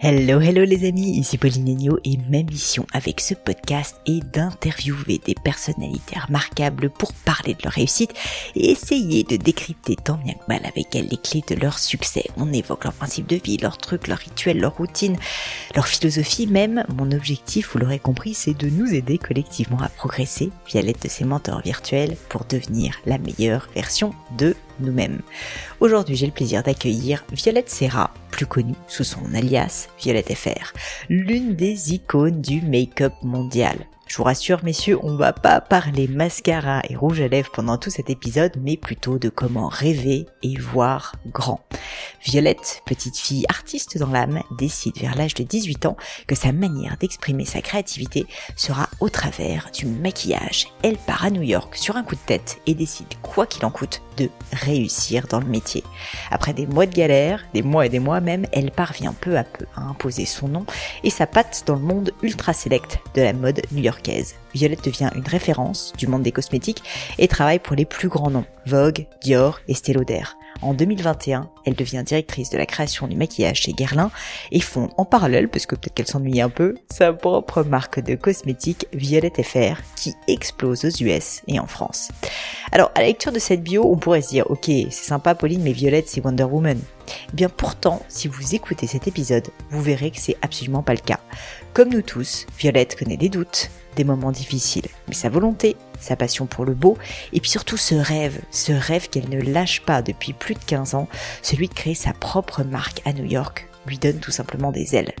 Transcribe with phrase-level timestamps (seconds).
[0.00, 5.20] Hello, hello les amis, ici Pauline Agneau et ma mission avec ce podcast est d'interviewer
[5.26, 8.14] des personnalités remarquables pour parler de leur réussite
[8.54, 12.26] et essayer de décrypter tant bien que mal avec elles les clés de leur succès.
[12.36, 15.16] On évoque leurs principes de vie, leurs trucs, leurs rituels, leurs routines,
[15.74, 16.84] leur philosophie même.
[16.96, 21.08] Mon objectif, vous l'aurez compris, c'est de nous aider collectivement à progresser via l'aide de
[21.08, 25.20] ces mentors virtuels pour devenir la meilleure version de nous-mêmes.
[25.80, 30.72] Aujourd'hui, j'ai le plaisir d'accueillir Violette Serra, plus connue sous son alias Violette FR,
[31.08, 33.76] l'une des icônes du make-up mondial.
[34.08, 37.90] Je vous rassure, messieurs, on va pas parler mascara et rouge à lèvres pendant tout
[37.90, 41.60] cet épisode, mais plutôt de comment rêver et voir grand.
[42.24, 46.96] Violette, petite fille artiste dans l'âme, décide vers l'âge de 18 ans que sa manière
[46.96, 48.26] d'exprimer sa créativité
[48.56, 50.68] sera au travers du maquillage.
[50.82, 53.70] Elle part à New York sur un coup de tête et décide, quoi qu'il en
[53.70, 55.84] coûte, de réussir dans le métier.
[56.30, 59.44] Après des mois de galère, des mois et des mois même, elle parvient peu à
[59.44, 60.66] peu à imposer son nom
[61.04, 64.34] et sa patte dans le monde ultra sélect de la mode new-yorkaise.
[64.54, 66.82] Violette devient une référence du monde des cosmétiques
[67.18, 70.00] et travaille pour les plus grands noms, Vogue, Dior et Stella
[70.62, 74.10] En 2021, elle devient directrice de la création du maquillage chez Guerlain
[74.52, 78.14] et fonde en parallèle, parce que peut-être qu'elle s'ennuie un peu, sa propre marque de
[78.14, 82.10] cosmétiques Violette FR qui explose aux US et en France.
[82.72, 85.62] Alors, à la lecture de cette bio, on pourrait se dire, ok, c'est sympa Pauline,
[85.62, 86.78] mais Violette c'est Wonder Woman.
[87.32, 91.00] Eh bien pourtant, si vous écoutez cet épisode, vous verrez que c'est absolument pas le
[91.00, 91.20] cas.
[91.74, 96.46] Comme nous tous, Violette connaît des doutes, des moments difficiles, mais sa volonté, sa passion
[96.46, 96.96] pour le beau,
[97.32, 100.94] et puis surtout ce rêve, ce rêve qu'elle ne lâche pas depuis plus de 15
[100.94, 101.08] ans,
[101.42, 105.12] celui de créer sa propre marque à New York, lui donne tout simplement des ailes.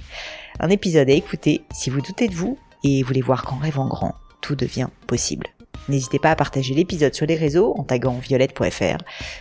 [0.60, 4.14] Un épisode à écouter si vous doutez de vous et voulez voir qu'en rêvant grand,
[4.40, 5.46] tout devient possible.
[5.88, 8.98] N'hésitez pas à partager l'épisode sur les réseaux en taguant violette.fr.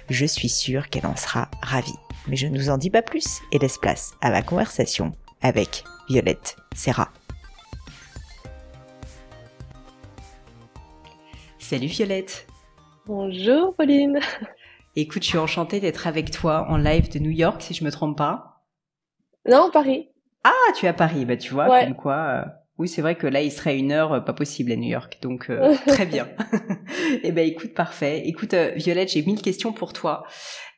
[0.09, 1.91] Je suis sûre qu'elle en sera ravie.
[2.27, 5.83] Mais je ne vous en dis pas plus et laisse place à ma conversation avec
[6.07, 7.09] Violette Serra.
[11.59, 12.47] Salut Violette.
[13.05, 14.19] Bonjour Pauline.
[14.95, 17.91] Écoute, je suis enchantée d'être avec toi en live de New York, si je me
[17.91, 18.63] trompe pas.
[19.47, 20.09] Non, Paris.
[20.45, 22.15] Ah, tu es à Paris, bah tu vois, comme quoi.
[22.15, 22.45] Euh,
[22.77, 25.17] oui, c'est vrai que là, il serait une heure euh, pas possible à New York,
[25.21, 26.29] donc euh, très bien.
[27.23, 28.21] eh ben, écoute, parfait.
[28.25, 30.23] Écoute, Violette, j'ai mille questions pour toi.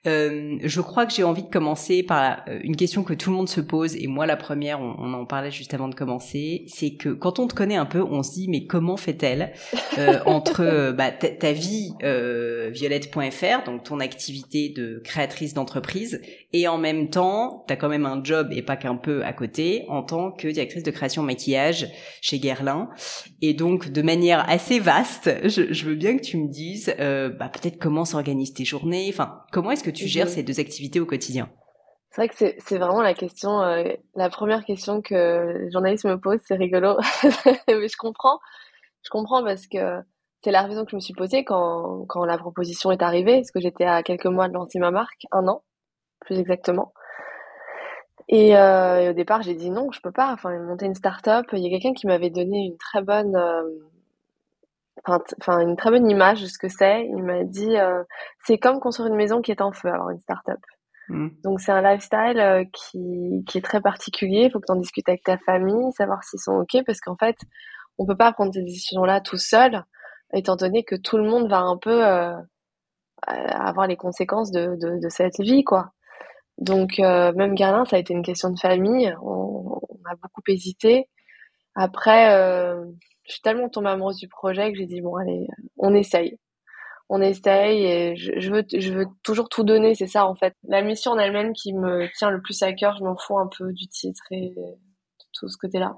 [0.08, 3.36] Euh, je crois que j'ai envie de commencer par euh, une question que tout le
[3.36, 6.92] monde se pose, et moi la première, on, en parlait juste avant de commencer, c'est
[6.92, 9.52] que quand on te connaît un peu, on se dit mais comment fait-elle
[9.98, 16.22] euh, entre bah, ta, vie violette.fr, donc ton activité de créatrice d'entreprise,
[16.54, 19.34] et en même temps, tu as quand même un job et pas qu'un peu à
[19.34, 21.90] côté en tant que directrice de création maquillage
[22.22, 22.90] chez Guerlain.
[23.42, 27.50] Et donc de manière assez vaste, je, je veux bien que tu me dises bah,
[27.50, 31.06] peut-être comment s'organisent tes journées, enfin comment est-ce que tu gères ces deux activités au
[31.06, 31.50] quotidien
[32.12, 33.84] C'est vrai que c'est vraiment la question, euh,
[34.16, 36.98] la première question que les journalistes me posent, c'est rigolo.
[37.68, 38.40] Mais je comprends,
[39.04, 40.02] je comprends parce que
[40.44, 43.52] c'est la raison que je me suis posée quand, quand la proposition est arrivée, parce
[43.52, 45.64] que j'étais à quelques mois de lancer ma marque, un an,
[46.22, 46.94] plus exactement.
[48.30, 50.32] Et, euh, au départ, j'ai dit non, je peux pas.
[50.34, 51.48] Enfin, monter une start-up.
[51.52, 53.64] Il y a quelqu'un qui m'avait donné une très bonne, euh,
[55.06, 57.06] enfin une très bonne image de ce que c'est.
[57.06, 58.04] Il m'a dit euh,
[58.46, 60.60] c'est comme construire une maison qui est en feu, alors une start-up.
[61.10, 61.30] Hmm.
[61.44, 64.46] Donc c'est un lifestyle euh, qui, qui est très particulier.
[64.46, 67.16] Il faut que tu en discutes avec ta famille, savoir s'ils sont ok, parce qu'en
[67.16, 67.38] fait
[67.98, 69.84] on peut pas prendre ces décisions-là tout seul,
[70.34, 72.34] étant donné que tout le monde va un peu euh,
[73.28, 75.92] avoir les conséquences de, de, de, cette vie, quoi.
[76.58, 79.14] Donc même Garlin, ça a été une question de famille.
[79.22, 81.10] On, on a beaucoup hésité.
[81.76, 82.34] Après,
[83.30, 85.48] je suis tellement tombée amoureuse du projet que j'ai dit bon allez,
[85.78, 86.38] on essaye.
[87.10, 90.54] On essaye et je, veux, je veux toujours tout donner, c'est ça en fait.
[90.68, 93.50] La mission en elle-même qui me tient le plus à cœur, je m'en fous un
[93.58, 95.98] peu du titre et de tout ce côté-là.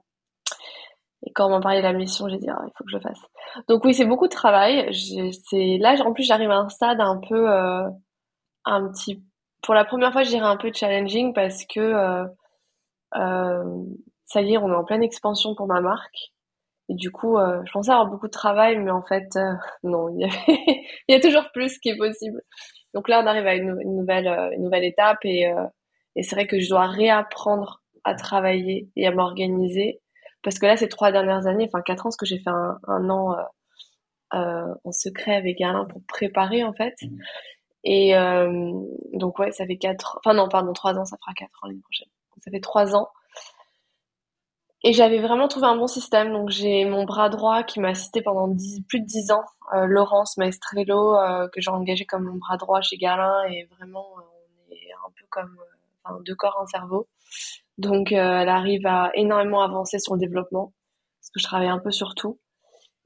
[1.26, 2.96] Et quand on m'a parlé de la mission, j'ai dit ah, il faut que je
[2.98, 3.20] le fasse.
[3.68, 4.90] Donc oui, c'est beaucoup de travail.
[5.50, 7.90] C'est là en plus j'arrive à un stade un peu euh,
[8.66, 9.22] un petit
[9.62, 12.26] pour la première fois, je dirais un peu challenging parce que euh,
[13.16, 13.84] euh,
[14.26, 16.32] ça y est, on est en pleine expansion pour ma marque.
[16.92, 19.54] Et du coup, euh, je pensais avoir beaucoup de travail, mais en fait, euh,
[19.84, 20.28] non, il y, a,
[21.08, 22.42] il y, a, toujours plus qui est possible.
[22.94, 25.50] Donc là, on arrive à une, une nouvelle, euh, une nouvelle étape et,
[26.18, 30.02] et c'est vrai que je dois réapprendre à travailler et à m'organiser.
[30.44, 32.78] Parce que là, ces trois dernières années, enfin quatre ans, parce que j'ai fait un,
[32.88, 33.38] un an
[34.32, 36.96] en secret avec Alain pour préparer en fait.
[37.02, 37.18] Mmh.
[37.86, 38.14] Et
[39.14, 41.80] donc ouais, ça fait quatre, enfin non, pardon, trois ans, ça fera quatre ans l'année
[41.82, 42.10] prochaine.
[42.42, 43.08] ça fait trois ans
[44.84, 46.32] et j'avais vraiment trouvé un bon système.
[46.34, 48.48] Donc j'ai mon bras droit qui m'a assisté pendant
[48.88, 49.44] plus de dix ans,
[49.76, 53.44] euh, Laurence Maestrello, euh, que j'ai engagé comme mon bras droit chez Galin.
[53.50, 54.22] Et vraiment, euh,
[54.70, 55.58] on est un peu comme
[56.04, 57.08] enfin, deux corps, un cerveau.
[57.78, 60.74] Donc elle arrive à énormément avancer sur le développement,
[61.20, 62.40] parce que je travaille un peu sur tout.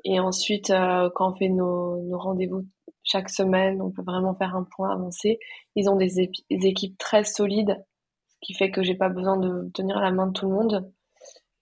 [0.04, 0.72] Et ensuite,
[1.16, 2.66] quand on fait nos, nos rendez-vous
[3.04, 5.40] chaque semaine, on peut vraiment faire un point avancé.
[5.76, 7.84] Ils ont des, des équipes très solides,
[8.28, 10.92] ce qui fait que j'ai pas besoin de tenir la main de tout le monde.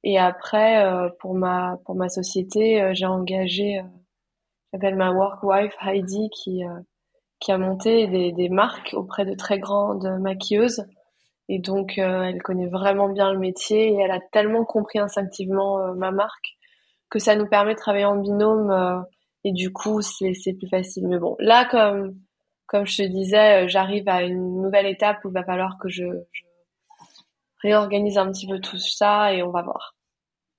[0.04, 3.84] Et après, euh, pour ma pour ma société, euh, j'ai engagé, euh,
[4.74, 6.62] j'appelle ma work wife Heidi, qui
[7.40, 10.86] qui a monté des, des marques auprès de très grandes maquilleuses.
[11.50, 16.12] Et donc, elle connaît vraiment bien le métier et elle a tellement compris instinctivement ma
[16.12, 16.56] marque
[17.10, 19.06] que ça nous permet de travailler en binôme
[19.44, 21.08] et du coup, c'est c'est plus facile.
[21.08, 22.16] Mais bon, là, comme
[22.68, 26.06] comme je te disais, j'arrive à une nouvelle étape où il va falloir que je
[27.64, 29.96] réorganise un petit peu tout ça et on va voir.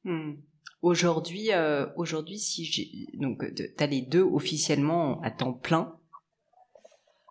[0.05, 0.35] Hmm.
[0.83, 3.43] Aujourd'hui, euh, aujourd'hui, si j'ai donc
[3.77, 5.97] t'as les deux officiellement à temps plein?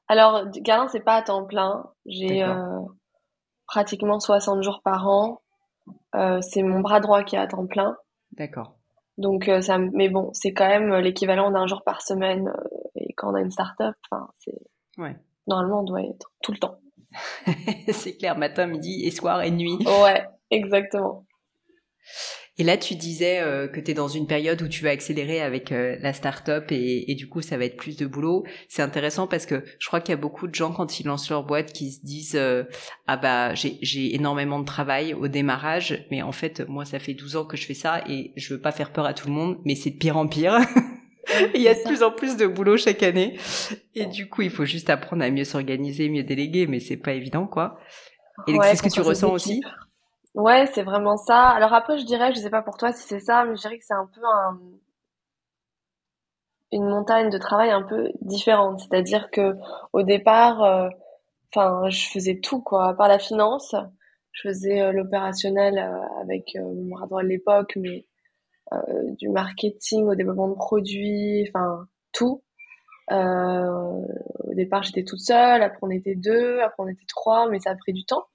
[0.08, 1.92] Alors, Galin, c'est pas à temps plein.
[2.06, 2.80] J'ai euh,
[3.68, 5.42] pratiquement 60 jours par an.
[6.16, 7.96] Euh, c'est mon bras droit qui est à temps plein.
[8.32, 8.78] D'accord.
[9.18, 12.52] Donc ça, mais bon, c'est quand même l'équivalent d'un jour par semaine.
[12.96, 14.60] et quand on a une start-up, enfin, c'est
[14.98, 15.16] ouais.
[15.46, 16.80] normalement on doit être tout le temps.
[17.92, 19.78] c'est clair, matin, midi et soir et nuit.
[19.86, 21.26] Ouais, exactement.
[22.60, 25.42] Et là, tu disais euh, que tu es dans une période où tu vas accélérer
[25.42, 28.44] avec euh, la start-up et, et, du coup, ça va être plus de boulot.
[28.70, 31.32] C'est intéressant parce que je crois qu'il y a beaucoup de gens quand ils lancent
[31.32, 32.64] leur boîte qui se disent euh,
[33.08, 37.38] ah bah j'ai énormément de travail au démarrage, mais en fait moi ça fait 12
[37.38, 39.58] ans que je fais ça et je veux pas faire peur à tout le monde,
[39.66, 40.60] mais c'est de pire en pire.
[41.54, 43.38] il y a de plus en plus de boulot chaque année
[43.96, 47.14] et du coup il faut juste apprendre à mieux s'organiser, mieux déléguer, mais c'est pas
[47.14, 47.78] évident quoi.
[48.48, 49.62] Et c'est ce que tu ressens aussi.
[50.34, 51.50] Ouais, c'est vraiment ça.
[51.50, 53.78] Alors après, je dirais, je sais pas pour toi si c'est ça, mais je dirais
[53.78, 54.60] que c'est un peu un,
[56.72, 58.80] une montagne de travail un peu différente.
[58.80, 59.56] C'est-à-dire que
[59.94, 60.90] au départ, euh,
[61.54, 63.76] enfin, je faisais tout quoi, à part la finance,
[64.32, 68.06] je faisais euh, l'opérationnel euh, avec mon bras droit de l'époque, mais
[69.18, 72.44] du marketing au développement de produits, enfin tout.
[73.12, 77.72] au départ, j'étais toute seule, après on était deux, après on était trois, mais ça
[77.72, 78.26] a pris du temps.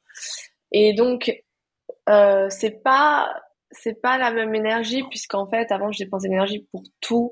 [0.72, 1.32] Et donc,
[2.08, 3.34] euh, c'est pas
[3.70, 7.30] c'est pas la même énergie puisqu'en fait avant je dépensais l'énergie pour tout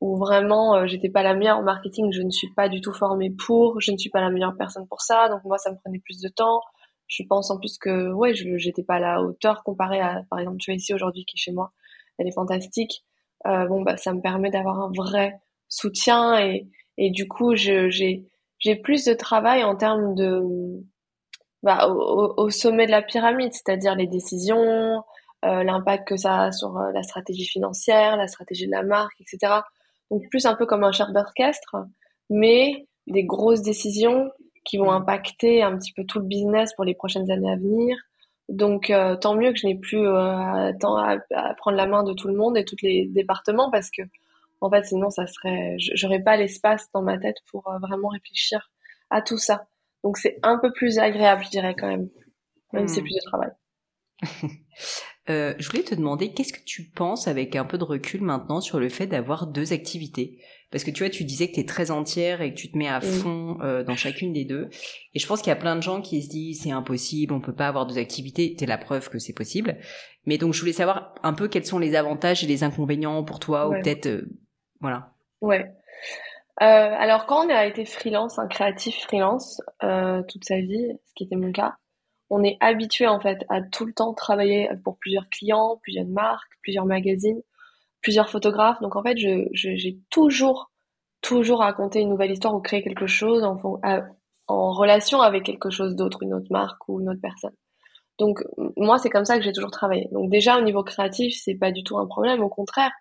[0.00, 2.92] ou vraiment euh, j'étais pas la meilleure en marketing je ne suis pas du tout
[2.92, 5.76] formée pour je ne suis pas la meilleure personne pour ça donc moi ça me
[5.78, 6.60] prenait plus de temps
[7.08, 10.38] je pense en plus que ouais je j'étais pas à la hauteur comparé à par
[10.38, 11.72] exemple tu es ici aujourd'hui qui est chez moi
[12.18, 13.04] elle est fantastique
[13.46, 18.28] euh, bon bah ça me permet d'avoir un vrai soutien et et du coup j'ai
[18.82, 20.42] plus de travail en termes de
[21.62, 25.04] bah, au, au, sommet de la pyramide, c'est-à-dire les décisions,
[25.44, 29.20] euh, l'impact que ça a sur euh, la stratégie financière, la stratégie de la marque,
[29.20, 29.60] etc.
[30.10, 31.76] Donc plus un peu comme un chef d'orchestre,
[32.30, 34.30] mais des grosses décisions
[34.64, 37.96] qui vont impacter un petit peu tout le business pour les prochaines années à venir.
[38.52, 42.12] Donc euh, tant mieux que je n'ai plus euh, à, à, prendre la main de
[42.12, 44.02] tout le monde et tous les départements parce que
[44.60, 48.70] en fait sinon ça serait j'aurais pas l'espace dans ma tête pour vraiment réfléchir
[49.08, 49.64] à tout ça.
[50.04, 52.10] Donc c'est un peu plus agréable, je dirais quand même,
[52.74, 53.04] même si c'est hmm.
[53.04, 53.50] plus de travail.
[55.30, 58.60] euh, je voulais te demander, qu'est-ce que tu penses avec un peu de recul maintenant
[58.60, 60.38] sur le fait d'avoir deux activités?
[60.70, 62.78] Parce que tu vois, tu disais que tu es très entière et que tu te
[62.78, 64.70] mets à fond euh, dans chacune des deux.
[65.12, 67.40] Et je pense qu'il y a plein de gens qui se disent c'est impossible, on
[67.40, 68.54] peut pas avoir deux activités.
[68.56, 69.76] T'es la preuve que c'est possible.
[70.24, 73.38] Mais donc je voulais savoir un peu quels sont les avantages et les inconvénients pour
[73.38, 74.30] toi, ou peut-être, euh,
[74.80, 75.12] voilà.
[75.42, 75.70] Ouais.
[76.56, 81.36] Alors quand on a été freelance, un créatif freelance toute sa vie, ce qui était
[81.36, 81.74] mon cas,
[82.32, 86.50] on est habitué en fait à tout le temps travailler pour plusieurs clients, plusieurs marques,
[86.62, 87.42] plusieurs magazines.
[88.00, 88.80] plusieurs photographes.
[88.80, 90.72] Donc en fait, j'ai toujours,
[91.20, 96.22] toujours raconté une nouvelle histoire ou créé quelque chose en, relation avec quelque chose d'autre,
[96.22, 97.54] une autre marque ou une autre personne.
[98.18, 98.42] Donc
[98.76, 100.08] moi, c'est comme ça que j'ai toujours travaillé.
[100.12, 102.42] Donc déjà au niveau créatif, c'est pas du tout un problème.
[102.42, 102.92] Au contraire,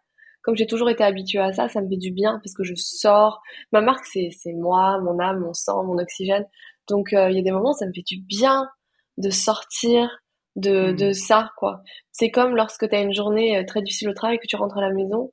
[0.44, 2.74] comme j'ai toujours été habituée à ça, ça me fait du bien parce que je
[2.76, 3.42] sors.
[3.72, 6.46] Ma marque, c'est c'est moi, mon âme, mon sang, mon oxygène.
[6.90, 8.68] Donc euh, il y a des moments, ça me fait du bien
[9.18, 10.10] de sortir
[10.56, 10.96] de, mmh.
[10.96, 11.82] de ça, quoi.
[12.12, 14.78] C'est comme lorsque tu as une journée euh, très difficile au travail que tu rentres
[14.78, 15.32] à la maison,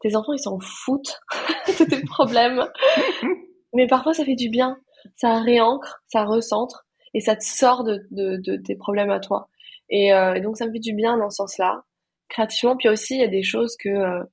[0.00, 1.20] tes enfants ils s'en foutent
[1.78, 2.64] de tes problèmes.
[3.74, 4.78] Mais parfois ça fait du bien,
[5.16, 9.48] ça réancre, ça recentre et ça te sort de, de, de tes problèmes à toi.
[9.90, 11.82] Et, euh, et, donc ça me fait du bien dans ce sens-là,
[12.28, 12.76] créativement.
[12.76, 14.24] Puis aussi il y a des choses que euh,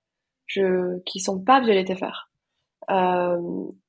[0.48, 2.30] je qui sont pas Violette FR
[2.92, 3.38] euh,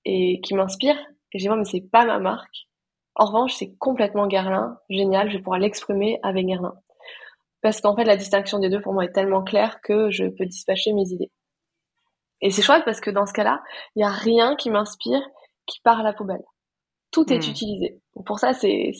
[0.05, 0.99] et qui m'inspirent.
[1.33, 2.67] Et dis moi mais c'est pas ma marque.
[3.17, 6.75] En revanche c'est complètement Guerlain, génial, je vais pouvoir l'exprimer avec Guerlain.
[7.63, 10.47] Parce qu'en fait la distinction des deux pour moi est tellement claire que je peux
[10.47, 11.33] dispatcher mes idées.
[12.43, 13.63] Et c'est chouette parce que dans ce cas-là,
[13.95, 15.23] il y a rien qui m'inspire
[15.67, 16.45] qui part à la poubelle.
[17.11, 17.51] Tout est hmm.
[17.51, 18.01] utilisé.
[18.25, 18.93] Pour ça, c'est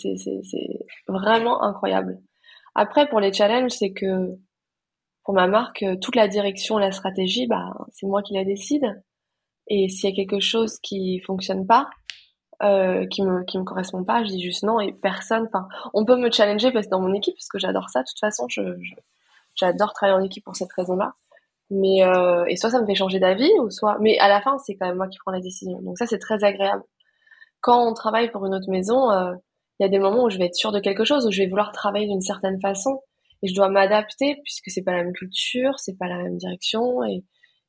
[1.07, 2.19] vraiment incroyable.
[2.75, 4.37] Après, pour les challenges, c'est que
[5.25, 9.03] pour ma marque, toute la direction, la stratégie, bah, c'est moi qui la décide.
[9.69, 11.91] Et s'il y a quelque chose qui fonctionne pas,
[12.63, 15.47] euh, qui me qui me correspond pas, je dis juste non et personne.
[15.47, 18.01] Enfin, on peut me challenger parce que dans mon équipe, parce que j'adore ça.
[18.01, 18.63] De toute façon, je,
[19.55, 21.15] j'adore travailler en équipe pour cette raison-là.
[21.71, 23.99] Mais euh, et soit ça me fait changer d'avis, ou soit.
[24.01, 25.81] Mais à la fin, c'est quand même moi qui prends la décision.
[25.83, 26.83] Donc ça, c'est très agréable
[27.67, 29.35] quand on travaille pour une autre maison, euh,
[29.81, 31.43] il y a des moments où je vais être sûre de quelque chose, où je
[31.43, 33.01] vais vouloir travailler d'une certaine façon
[33.43, 37.03] et je dois m'adapter puisque c'est pas la même culture, c'est pas la même direction
[37.05, 37.25] et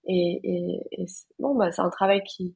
[0.09, 0.39] et,
[0.91, 1.05] et,
[1.37, 2.55] bon bah c'est un travail qui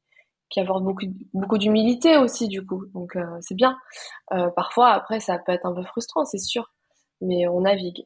[0.51, 3.77] qui apporte beaucoup beaucoup d'humilité aussi du coup donc euh, c'est bien.
[4.33, 6.71] Euh, parfois après ça peut être un peu frustrant c'est sûr,
[7.21, 8.05] mais on navigue.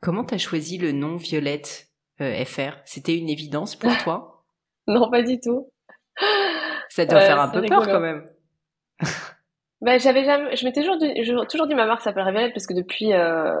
[0.00, 1.88] Comment t'as choisi le nom Violette
[2.18, 4.44] FR C'était une évidence pour toi?
[4.86, 5.70] Non pas du tout.
[6.88, 8.26] Ça doit faire un peu peur quand même.
[9.80, 11.12] Ben, j'avais jamais, je m'étais toujours dit,
[11.50, 13.54] toujours dit ma marque s'appellerait Violette parce que depuis, euh,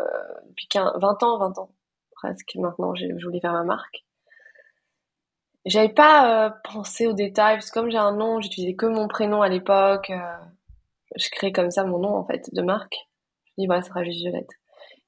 [0.48, 1.70] depuis 20 ans, 20 ans
[2.14, 4.03] presque maintenant, je voulais faire ma marque.
[5.66, 9.08] J'avais pas euh, pensé aux détails parce que comme j'ai un nom, j'utilisais que mon
[9.08, 10.10] prénom à l'époque.
[10.10, 10.44] Euh,
[11.16, 12.96] je crée comme ça mon nom en fait de marque.
[13.44, 14.50] Je me dis bah ça sera juste Violette.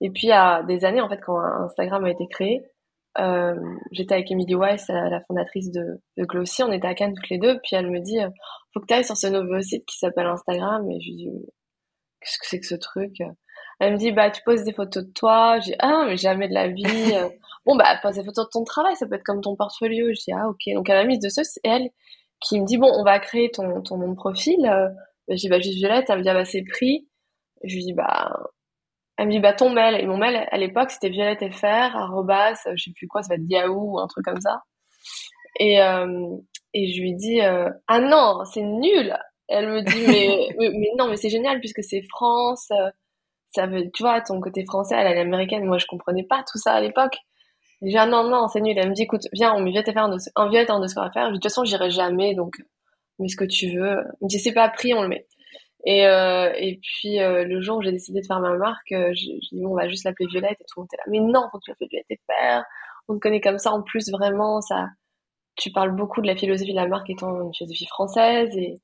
[0.00, 2.62] Et puis il y a des années en fait quand Instagram a été créé,
[3.18, 3.54] euh,
[3.92, 7.58] j'étais avec Emily Weiss, la fondatrice de, Glossy, on était à Cannes toutes les deux,
[7.60, 8.28] puis elle me dit euh,
[8.75, 11.30] faut que tu ailles sur ce nouveau site qui s'appelle Instagram et je lui dis
[12.20, 13.16] qu'est-ce que c'est que ce truc?
[13.80, 16.54] Elle me dit bah tu poses des photos de toi, dis ah mais jamais de
[16.54, 17.14] la vie.
[17.66, 20.06] Bon bah photos de ton travail, ça peut être comme ton portfolio.
[20.08, 20.75] Je dis ah ok.
[20.75, 21.90] Donc elle m'a mise de ce c'est elle
[22.40, 24.58] qui me dit bon on va créer ton ton nom de profil.
[25.28, 27.08] je dis bah juste Violette, elle me dit ah bah c'est pris.
[27.64, 28.32] Je lui dis bah
[29.18, 30.00] elle me dit bah ton mail.
[30.00, 33.49] Et mon mail à l'époque c'était violettefr arrobas je sais plus quoi ça va être
[33.49, 34.62] Yahoo ou un truc comme ça.
[35.58, 36.37] Et euh,
[36.75, 39.16] et je lui dis euh, ah non c'est nul.
[39.49, 42.68] Elle me dit mais, mais, non mais c'est génial puisque c'est France.
[42.73, 42.90] Euh,
[43.54, 45.64] ça veut tu vois ton côté français elle est américaine.
[45.64, 47.16] Moi je comprenais pas tout ça à l'époque
[47.83, 50.09] je dis ah non non c'est nul elle me dit écoute viens on met violettefr
[50.35, 52.56] en violette underscore fr de toute façon j'irai jamais donc
[53.18, 55.26] mets ce que tu veux elle me dit c'est pas pris on le met
[55.87, 59.12] et, euh, et puis euh, le jour où j'ai décidé de faire ma marque, euh,
[59.14, 61.04] j'ai dit bon, on va juste l'appeler Violette et tout le était là.
[61.09, 62.64] Mais non, faut que tu l'appelles Violette et Père.
[63.06, 63.73] On te connaît comme ça.
[63.73, 64.88] En plus, vraiment, ça,
[65.56, 68.80] tu parles beaucoup de la philosophie de la marque étant une philosophie française et,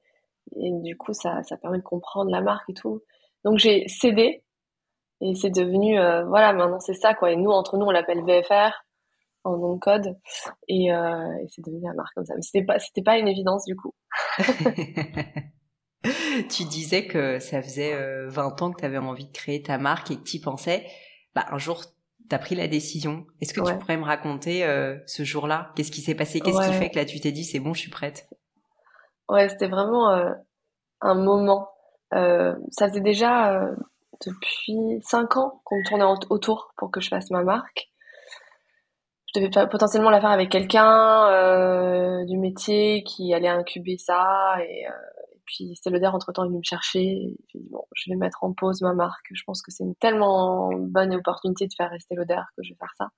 [0.57, 3.03] et du coup, ça, ça permet de comprendre la marque et tout.
[3.45, 4.45] Donc j'ai cédé
[5.23, 7.31] et c'est devenu, euh, voilà, maintenant c'est ça quoi.
[7.31, 8.73] Et nous, entre nous, on l'appelle VFR
[9.45, 10.17] en nom de code
[10.69, 12.35] et, euh, et c'est devenu la marque comme ça.
[12.35, 13.95] Mais c'était pas, c'était pas une évidence du coup.
[16.51, 17.95] tu disais que ça faisait
[18.27, 20.41] 20 euh, ans que tu avais envie de créer ta marque et que tu y
[20.41, 20.87] pensais.
[21.35, 21.85] Bah, un jour,
[22.29, 23.27] tu as pris la décision.
[23.41, 25.73] Est-ce que tu pourrais me raconter euh, ce jour-là?
[25.77, 26.41] Qu'est-ce qui s'est passé?
[26.41, 28.29] Qu'est-ce qui fait que là, tu t'es dit, c'est bon, je suis prête?
[29.29, 30.09] Ouais, c'était vraiment
[31.01, 31.69] un moment.
[32.11, 33.71] ça faisait déjà
[34.27, 37.89] depuis 5 ans qu'on tournait autour pour que je fasse ma marque.
[39.35, 44.87] Je devais potentiellement la faire avec quelqu'un du métier qui allait incuber ça et
[45.45, 47.35] puis Estelle entre-temps, est venu me chercher.
[47.55, 49.27] Dit, bon, je vais mettre en pause ma marque.
[49.33, 52.79] Je pense que c'est une tellement bonne opportunité de faire rester Lauder que je vais
[52.79, 53.09] faire ça.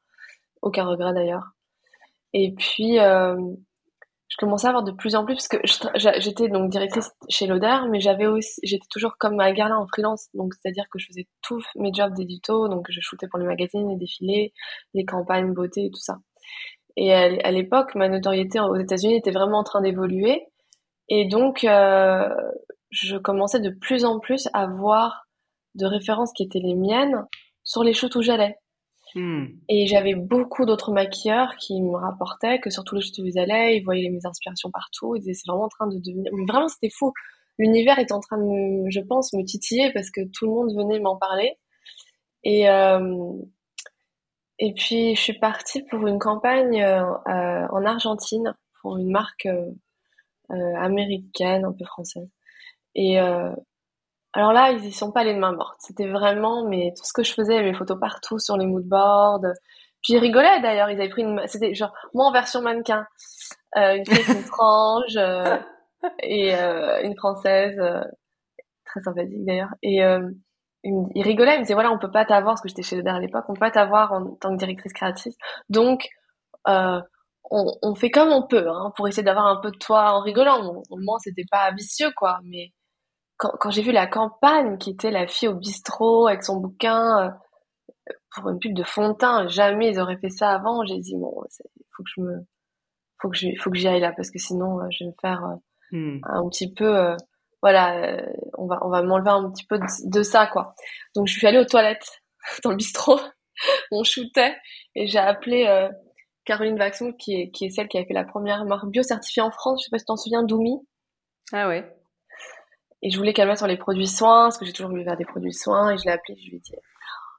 [0.62, 1.52] Aucun regret d'ailleurs.
[2.32, 3.36] Et puis, euh,
[4.34, 5.58] je commençais à avoir de plus en plus, parce que
[6.18, 10.26] j'étais donc directrice chez Lauder, mais j'avais aussi, j'étais toujours comme ma Garlin en freelance.
[10.34, 12.66] Donc, c'est-à-dire que je faisais tous mes jobs d'édito.
[12.66, 14.52] Donc, je shootais pour les magazines, les défilés,
[14.92, 16.16] les campagnes beauté et tout ça.
[16.96, 20.48] Et à l'époque, ma notoriété aux États-Unis était vraiment en train d'évoluer.
[21.08, 22.28] Et donc, euh,
[22.90, 25.28] je commençais de plus en plus à voir
[25.76, 27.24] de références qui étaient les miennes
[27.62, 28.56] sur les shoots où j'allais.
[29.14, 29.46] Hmm.
[29.68, 33.38] Et j'avais beaucoup d'autres maquilleurs qui me rapportaient que sur tous les jeux où ils
[33.38, 35.14] allaient, ils voyaient mes inspirations partout.
[35.14, 36.30] Ils disaient c'est vraiment en train de devenir.
[36.32, 37.12] Mais vraiment, c'était fou.
[37.58, 40.76] L'univers est en train de, me, je pense, me titiller parce que tout le monde
[40.76, 41.56] venait m'en parler.
[42.42, 43.32] Et euh,
[44.58, 49.70] et puis je suis partie pour une campagne euh, en Argentine pour une marque euh,
[50.50, 52.28] euh, américaine, un peu française.
[52.94, 53.50] Et euh,
[54.34, 55.76] alors là, ils y sont pas les mains mortes.
[55.78, 59.46] C'était vraiment, mais tout ce que je faisais, mes photos partout sur les moodboards.
[60.02, 60.90] Puis ils rigolaient d'ailleurs.
[60.90, 63.06] Ils avaient pris une, c'était genre moi en version mannequin,
[63.76, 65.56] euh, une fille frange euh,
[66.20, 68.02] et euh, une française euh,
[68.84, 69.70] très sympathique d'ailleurs.
[69.82, 70.00] Et
[70.82, 71.54] ils rigolaient.
[71.54, 73.44] Ils me disaient voilà, on peut pas t'avoir parce que j'étais chez Leder à l'époque,
[73.48, 75.34] on peut pas t'avoir en tant que directrice créative.
[75.68, 76.08] Donc
[76.66, 77.02] on,
[77.82, 80.82] on, fait comme on peut hein, pour essayer d'avoir un peu de toi en rigolant.
[80.90, 82.40] Au moins, c'était pas vicieux, quoi.
[82.44, 82.72] Mais
[83.36, 87.26] quand, quand j'ai vu la campagne qui était la fille au bistrot avec son bouquin
[88.08, 90.84] euh, pour une pub de fond de teint, jamais ils auraient fait ça avant.
[90.84, 91.42] J'ai dit bon,
[91.96, 92.46] faut que je me,
[93.20, 95.16] faut que je, faut que j'y aille là parce que sinon euh, je vais me
[95.20, 96.20] faire euh, hmm.
[96.24, 97.16] un petit peu,
[97.62, 98.18] voilà,
[98.58, 100.74] on va, on va m'enlever un petit peu de, ça quoi.
[101.14, 102.22] Donc je suis allée aux toilettes
[102.64, 103.20] dans le bistrot,
[103.90, 104.54] on shootait
[104.94, 105.88] et j'ai appelé
[106.44, 109.42] Caroline Vaxon qui est, qui est celle qui a fait la première marque bio certifiée
[109.42, 109.80] en France.
[109.80, 110.78] Je sais pas si tu t'en souviens, Doumi.
[111.52, 111.90] Ah ouais.
[113.04, 115.18] Et je voulais qu'elle mette sur les produits soins, parce que j'ai toujours voulu faire
[115.18, 116.72] des produits soins, et je l'ai appelée, je lui ai dit,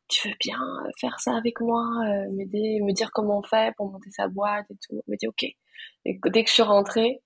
[0.07, 0.59] tu veux bien
[1.01, 4.67] faire ça avec moi, euh, m'aider, me dire comment on fait pour monter sa boîte
[4.69, 4.93] et tout?
[4.93, 5.43] Elle m'a dit, ok.
[6.05, 7.23] Et dès que je suis rentrée,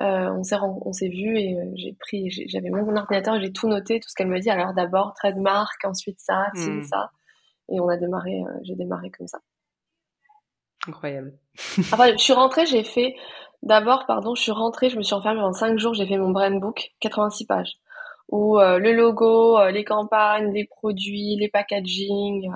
[0.00, 3.68] euh, on s'est on s'est vu et euh, j'ai pris, j'avais mon ordinateur, j'ai tout
[3.68, 4.48] noté, tout ce qu'elle m'a dit.
[4.48, 6.84] Alors d'abord trademark, ensuite ça, ci, hmm.
[6.84, 7.10] ça,
[7.70, 9.40] et on a démarré, j'ai démarré comme ça.
[10.88, 11.34] Incroyable.
[11.78, 13.14] enfin, je suis rentrée, j'ai fait
[13.62, 16.30] D'abord, pardon, je suis rentrée, je me suis enfermée pendant cinq jours, j'ai fait mon
[16.30, 17.74] brand book, 86 pages,
[18.32, 22.50] où euh, le logo, euh, les campagnes, les produits, les packaging,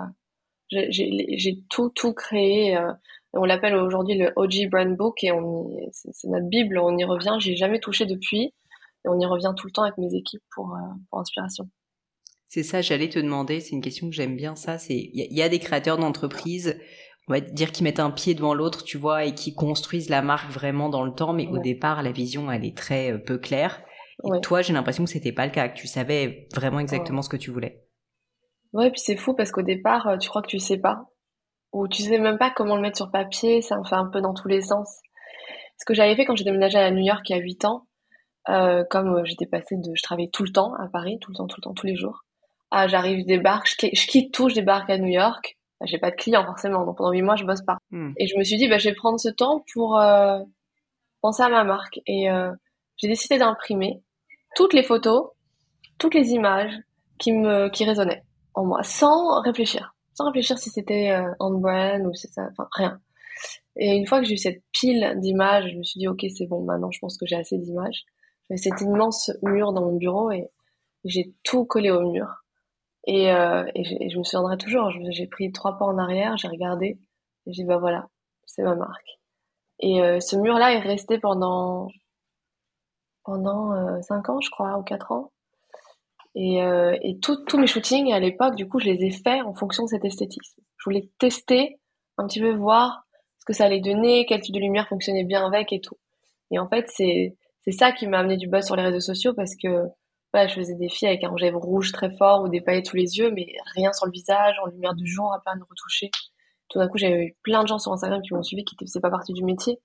[0.73, 2.77] euh, j'ai tout, tout créé.
[3.35, 5.31] on l'appelle aujourd'hui le OG Brand Book et
[5.93, 7.37] c'est notre bible, on y revient.
[7.39, 10.77] J'ai jamais touché depuis et on y revient tout le temps avec mes équipes pour,
[11.09, 11.69] pour inspiration.
[12.49, 15.43] C'est ça, j'allais te demander, c'est une question que j'aime bien ça, c'est il y,
[15.43, 16.81] a des créateurs d'entreprises
[17.29, 20.23] on va dire qu'ils mettent un pied devant l'autre, tu vois, et qui construisent la
[20.23, 23.83] marque vraiment dans le temps, mais au départ, la vision, elle est très peu claire.
[24.25, 27.29] Et toi, j'ai l'impression que c'était pas le cas, que tu savais vraiment exactement ce
[27.29, 27.85] que tu voulais.
[28.73, 31.05] Ouais, puis c'est fou parce qu'au départ, euh, tu crois que tu sais pas,
[31.73, 34.21] ou tu sais même pas comment le mettre sur papier, ça me fait un peu
[34.21, 35.01] dans tous les sens.
[35.79, 37.87] Ce que j'avais fait quand j'ai déménagé à New York il y a 8 ans,
[38.49, 41.47] euh, comme j'étais passée de, je travaillais tout le temps à Paris, tout le temps,
[41.47, 42.25] tout le temps, tous les jours.
[42.71, 45.99] Ah, j'arrive, je débarque, je, je quitte tout, je débarque à New York bah, j'ai
[45.99, 47.77] pas de clients forcément, donc pendant huit mois je bosse pas.
[47.91, 48.13] Hmm.
[48.17, 50.41] Et je me suis dit bah je vais prendre ce temps pour euh,
[51.21, 52.51] penser à ma marque et euh,
[52.97, 54.03] j'ai décidé d'imprimer
[54.57, 55.31] toutes les photos,
[55.99, 56.73] toutes les images
[57.19, 62.05] qui me qui résonnaient en moi, sans réfléchir, sans réfléchir si c'était euh, on brand
[62.07, 63.01] ou si ça, enfin rien.
[63.77, 66.47] Et une fois que j'ai eu cette pile d'images, je me suis dit ok c'est
[66.47, 68.05] bon maintenant je pense que j'ai assez d'images.
[68.49, 70.49] J'avais cet immense mur dans mon bureau et
[71.05, 72.45] j'ai tout collé au mur.
[73.07, 76.99] Et, euh, et, je me souviendrai toujours, j'ai pris trois pas en arrière, j'ai regardé,
[77.47, 78.09] et j'ai dit, bah voilà,
[78.47, 79.21] c'est ma marque.
[79.79, 81.89] Et euh, ce mur-là est resté pendant
[83.27, 85.33] pendant euh, cinq ans, je crois, ou quatre ans.
[86.35, 89.55] Et, euh, et tous mes shootings à l'époque, du coup, je les ai faits en
[89.55, 90.63] fonction de cet esthétisme.
[90.79, 91.81] Je voulais tester,
[92.19, 93.07] un petit peu voir
[93.39, 95.97] ce que ça allait donner, quel type de lumière fonctionnait bien avec et tout.
[96.51, 97.37] Et en fait, c'est
[97.73, 99.89] ça qui m'a amené du buzz sur les réseaux sociaux parce que
[100.47, 103.17] je faisais des filles avec un rouge rouge très fort ou des paillettes sous les
[103.17, 106.11] yeux, mais rien sur le visage, en lumière du jour, à peine retouché.
[106.69, 108.87] Tout d'un coup, j'avais eu plein de gens sur Instagram qui m'ont suivi, qui ne
[108.87, 109.79] faisaient pas partie du métier,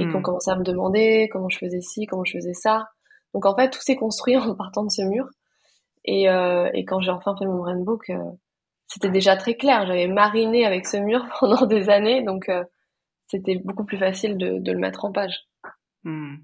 [0.00, 0.22] et qui ont hmm.
[0.22, 2.88] commencé à me demander comment je faisais ci, comment je faisais ça.
[3.34, 5.28] Donc en fait, tout s'est construit en partant de ce mur.
[6.04, 8.18] Et, euh, et quand j'ai enfin fait mon brand book, euh,
[8.86, 9.86] c'était déjà très clair.
[9.86, 12.64] J'avais mariné avec ce mur pendant des années, donc euh,
[13.28, 15.46] c'était beaucoup plus facile de, de, le mettre en page.
[16.04, 16.36] Hmm.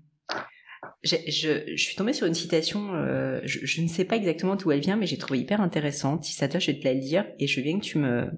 [1.03, 4.81] Je, je, suis tombée sur une citation, euh, je, ne sais pas exactement d'où elle
[4.81, 6.25] vient, mais j'ai trouvé hyper intéressante.
[6.25, 8.31] Si ça te je vais te la lire et je viens que tu me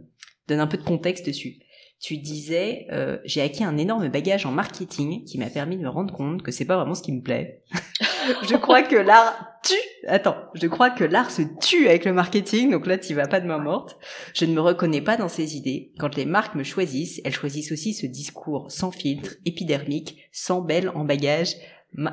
[0.46, 1.58] donnes un peu de contexte dessus.
[2.00, 5.88] Tu disais, euh, j'ai acquis un énorme bagage en marketing qui m'a permis de me
[5.88, 7.64] rendre compte que c'est pas vraiment ce qui me plaît.
[8.48, 9.74] je crois que l'art tue.
[10.06, 13.40] Attends, je crois que l'art se tue avec le marketing, donc là tu vas pas
[13.40, 13.98] de main morte.
[14.32, 15.92] Je ne me reconnais pas dans ces idées.
[15.98, 20.90] Quand les marques me choisissent, elles choisissent aussi ce discours sans filtre, épidermique, sans belle
[20.90, 21.54] en bagage,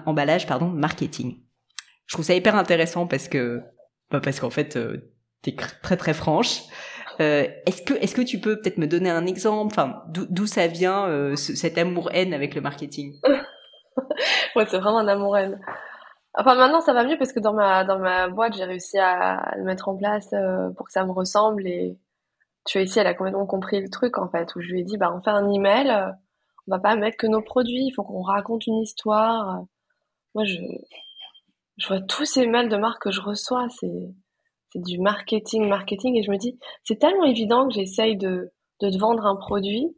[0.06, 1.42] emballage pardon marketing.
[2.08, 3.62] Je trouve ça hyper intéressant parce que
[4.12, 6.62] bah parce qu'en fait euh, t'es très très franche.
[7.20, 10.68] Euh, est-ce que est-ce que tu peux peut-être me donner un exemple, enfin d'où ça
[10.68, 13.14] vient euh, cet amour-haine avec le marketing?
[14.56, 15.60] Ouais, c'est vraiment un amour-haine.
[16.38, 19.54] Enfin maintenant ça va mieux parce que dans ma dans ma boîte j'ai réussi à,
[19.58, 21.98] le mettre en place euh, pour que ça me ressemble et
[22.66, 24.84] tu vois, ici, elle a complètement compris le truc, en fait, où je lui ai
[24.84, 25.92] dit, bah, on fait un email,
[26.68, 29.64] on va pas mettre que nos produits, il faut qu'on raconte une histoire.
[30.34, 30.58] Moi, je,
[31.78, 34.14] je vois tous ces mails de marque que je reçois, c'est,
[34.72, 38.52] c'est du marketing, marketing, et je me dis, c'est tellement évident que j'essaye de,
[38.82, 39.96] de te vendre un produit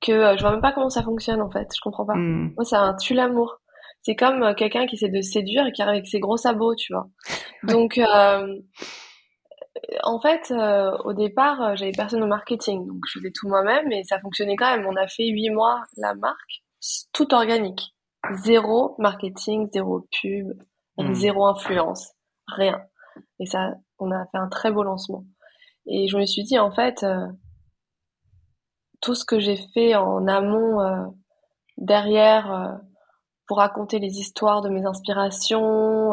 [0.00, 1.68] que euh, je vois même pas comment ça fonctionne, en fait.
[1.74, 2.14] Je comprends pas.
[2.14, 2.52] Hmm.
[2.56, 3.60] Moi, c'est un tue l'amour.
[4.02, 6.76] C'est comme euh, quelqu'un qui essaie de séduire et qui arrive avec ses gros sabots,
[6.76, 7.08] tu vois.
[7.64, 8.60] Donc, euh,
[10.02, 13.90] en fait, euh, au départ, euh, j'avais personne au marketing, donc je faisais tout moi-même
[13.92, 14.86] et ça fonctionnait quand même.
[14.86, 16.62] On a fait huit mois la marque,
[17.12, 17.94] tout organique,
[18.44, 20.52] zéro marketing, zéro pub,
[20.96, 21.14] hmm.
[21.14, 22.12] zéro influence,
[22.46, 22.80] rien.
[23.40, 25.24] Et ça, on a fait un très beau lancement.
[25.86, 27.26] Et je me suis dit en fait, euh,
[29.00, 31.14] tout ce que j'ai fait en amont,
[31.76, 32.80] derrière,
[33.46, 36.10] pour raconter les histoires de mes inspirations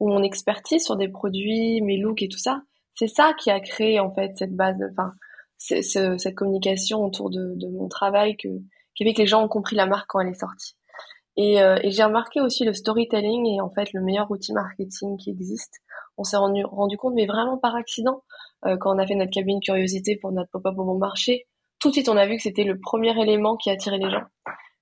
[0.00, 2.60] ou mon expertise sur des produits, mes looks et tout ça
[2.96, 5.12] c'est ça qui a créé en fait cette base, enfin
[5.58, 8.48] ce, cette communication autour de, mon travail que,
[8.94, 10.74] qui fait que les gens ont compris la marque quand elle est sortie.
[11.36, 15.18] Et, euh, et j'ai remarqué aussi le storytelling est en fait le meilleur outil marketing
[15.18, 15.74] qui existe.
[16.18, 18.22] On s'est rendu, rendu compte, mais vraiment par accident,
[18.64, 21.46] euh, quand on a fait notre cabine curiosité pour notre pop-up au bon marché,
[21.78, 24.24] tout de suite on a vu que c'était le premier élément qui attirait les gens.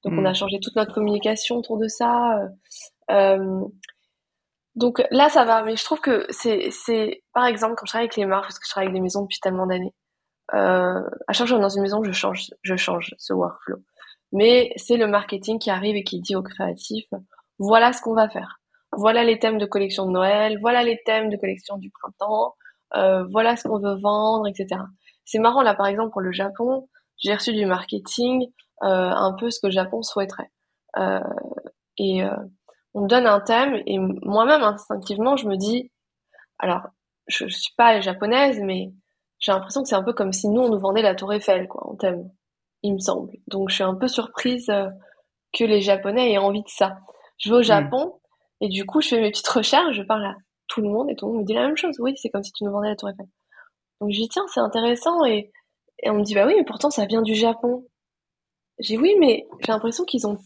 [0.05, 0.35] Donc on a hmm.
[0.35, 2.39] changé toute notre communication autour de ça.
[2.39, 2.49] Euh,
[3.11, 3.61] euh
[4.75, 8.07] donc là, ça va, mais je trouve que c'est, c'est, par exemple, quand je travaille
[8.07, 9.95] avec les marques, parce que je travaille avec des maisons depuis tellement d'années,
[10.53, 13.77] euh, à chaque fois que je dans une maison, je change, je change ce workflow.
[14.33, 17.09] Mais c'est le marketing qui arrive et qui dit aux créatifs,
[17.59, 18.61] voilà ce qu'on va faire.
[18.97, 22.55] Voilà les thèmes de collection de Noël, voilà les thèmes de collection du printemps,
[22.97, 24.81] euh, voilà ce qu'on veut vendre, etc.
[25.25, 28.47] C'est marrant là, par exemple, pour le Japon, j'ai reçu du marketing,
[28.83, 30.51] euh, un peu ce que le Japon souhaiterait.
[30.99, 31.21] Euh,
[31.99, 32.37] et euh,
[32.95, 35.91] on me donne un thème et moi-même instinctivement je me dis
[36.59, 36.83] alors
[37.27, 38.93] je, je suis pas japonaise mais
[39.39, 41.69] j'ai l'impression que c'est un peu comme si nous on nous vendait la tour Eiffel
[41.69, 42.31] quoi en thème
[42.83, 44.89] il me semble donc je suis un peu surprise euh,
[45.53, 46.99] que les japonais aient envie de ça
[47.39, 47.65] je vais au hmm.
[47.65, 48.21] Japon
[48.65, 50.35] et du coup je fais mes petites recherches je parle à
[50.69, 51.97] tout le monde et tout le monde me dit la même chose.
[52.01, 53.27] Oui c'est comme si tu nous vendais la tour Eiffel.
[54.01, 55.25] Donc je dis tiens c'est intéressant.
[55.27, 55.53] Et,
[56.07, 57.87] on me dit bah oui mais pourtant ça vient du Japon.
[58.79, 60.39] J'ai oui mais j'ai l'impression qu'ils ont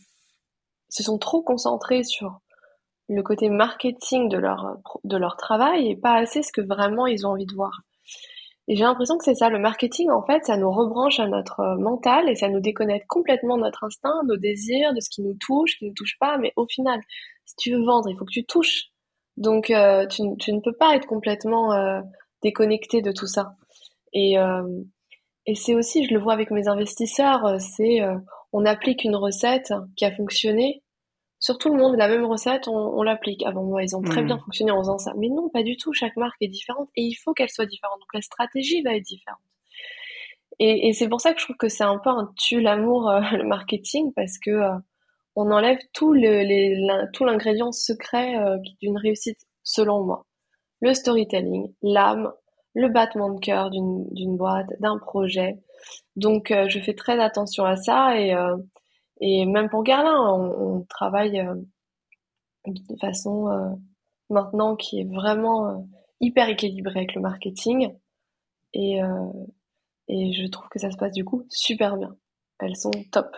[0.89, 2.41] se sont trop concentrés sur
[3.09, 7.47] le côté marketing de leur travail et pas assez ce que vraiment ils ont envie
[7.47, 7.83] de voir.
[8.69, 11.77] Et j'ai l'impression que c'est ça, le marketing, en fait, ça nous rebranche à notre
[11.79, 15.35] mental et ça nous déconnecte complètement de notre instinct, nos désirs, de ce qui nous
[15.41, 16.37] touche, qui ne nous touche pas.
[16.37, 17.01] Mais au final,
[17.47, 18.89] si tu veux vendre, il faut que tu touches.
[19.39, 22.03] Donc, euh, tu, ne peux pas être complètement euh,
[22.43, 23.55] déconnecté de tout ça.
[24.13, 24.83] Et, euh,
[25.47, 28.01] et c'est aussi, je le vois avec mes investisseurs, c'est
[28.53, 30.83] on applique une recette qui a fonctionné
[31.41, 33.45] sur tout le monde, la même recette, on, l'applique.
[33.45, 34.27] Avant moi, ils ont très hmm.
[34.27, 35.13] bien fonctionné en faisant ça.
[35.17, 35.93] Mais non, pas du tout.
[35.93, 37.99] Chaque marque est différente et il faut qu'elle soit différente.
[38.01, 39.39] Donc la stratégie va être différente.
[40.61, 43.21] Et, c'est pour ça que je trouve que c'est un peu un tue l'amour euh,
[43.37, 44.75] le marketing parce que euh,
[45.37, 50.27] on enlève tout le, tout l'ingrédient secret euh, d'une réussite selon moi.
[50.81, 52.33] Le storytelling, l'âme,
[52.75, 55.57] le battement de cœur d'une boîte, d'un projet.
[56.17, 58.33] Donc je fais très attention à ça et
[59.21, 61.55] et même pour Garlin, on, travaille euh,
[62.67, 63.75] de façon euh,
[64.31, 65.79] maintenant qui est vraiment euh,
[66.21, 67.93] hyper équilibrée avec le marketing.
[68.75, 69.01] Et,
[70.09, 72.15] et je trouve que ça se passe du coup super bien.
[72.61, 73.35] Elles sont top.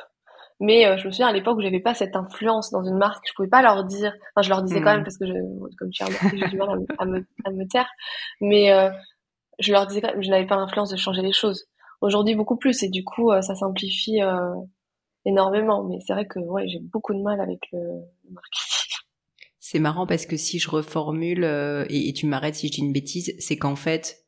[0.58, 3.32] Mais je me souviens à l'époque où j'avais pas cette influence dans une marque, je
[3.34, 4.12] pouvais pas leur dire.
[4.34, 5.04] Enfin, je leur disais quand même hmm.
[5.04, 5.32] parce que je,
[5.78, 7.88] comme tu as j'ai du mal à me, à me, taire.
[8.40, 8.90] Mais
[9.60, 11.66] je leur disais quand même, je n'avais pas l'influence de changer les choses.
[12.00, 12.82] Aujourd'hui, beaucoup plus.
[12.82, 14.20] Et du coup, ça simplifie
[15.24, 15.84] énormément.
[15.84, 17.80] Mais c'est vrai que ouais, j'ai beaucoup de mal avec le,
[18.30, 18.96] marketing.
[19.58, 22.92] C'est marrant parce que si je reformule, euh, et, tu m'arrêtes si je dis une
[22.92, 24.24] bêtise, c'est qu'en fait,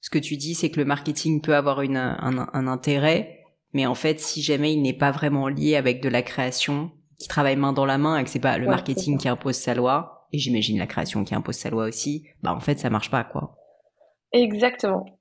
[0.00, 3.40] ce que tu dis, c'est que le marketing peut avoir une, un, intérêt,
[3.72, 7.26] mais en fait, si jamais il n'est pas vraiment lié avec de la création, qui
[7.26, 10.28] travaille main dans la main et que c'est pas le marketing qui impose sa loi,
[10.32, 13.24] et j'imagine la création qui impose sa loi aussi, bah en fait, ça marche pas,
[13.24, 13.56] quoi.
[14.32, 15.17] Exactement.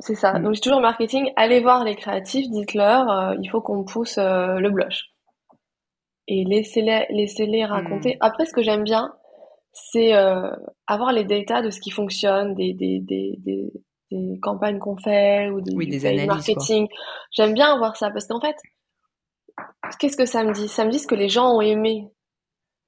[0.00, 0.38] C'est ça.
[0.38, 0.44] Mm.
[0.44, 1.32] Donc, j'ai toujours marketing.
[1.36, 5.12] Allez voir les créatifs, dites-leur, euh, il faut qu'on pousse euh, le blush.
[6.26, 8.14] Et laissez-les, laissez-les raconter.
[8.14, 8.18] Mm.
[8.20, 9.12] Après, ce que j'aime bien,
[9.72, 10.50] c'est euh,
[10.86, 13.72] avoir les datas de ce qui fonctionne, des, des, des, des,
[14.10, 16.88] des campagnes qu'on fait ou des, oui, des analyses, marketing.
[17.32, 18.56] J'aime bien avoir ça parce qu'en fait,
[19.98, 20.68] qu'est-ce que ça me dit?
[20.68, 22.08] Ça me dit ce que les gens ont aimé.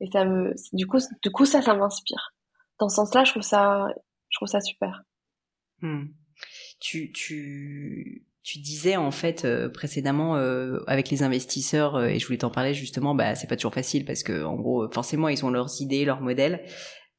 [0.01, 2.33] Et ça me, du coup, du coup, ça, ça m'inspire.
[2.79, 3.89] Dans ce sens-là, je trouve ça,
[4.31, 5.03] je trouve ça super.
[5.83, 6.07] Mm
[6.81, 12.27] tu, tu, tu disais en fait euh, précédemment euh, avec les investisseurs euh, et je
[12.27, 15.45] voulais t'en parler justement bah c'est pas toujours facile parce que en gros forcément ils
[15.45, 16.65] ont leurs idées leurs modèles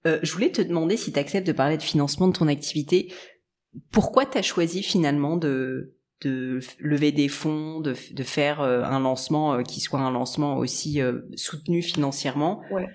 [0.04, 3.14] je voulais te demander si tu acceptes de parler de financement de ton activité
[3.92, 9.64] pourquoi tu as choisi finalement de de lever des fonds, de, de faire un lancement
[9.64, 11.02] qui soit un lancement aussi
[11.34, 12.62] soutenu financièrement?
[12.70, 12.86] Ouais.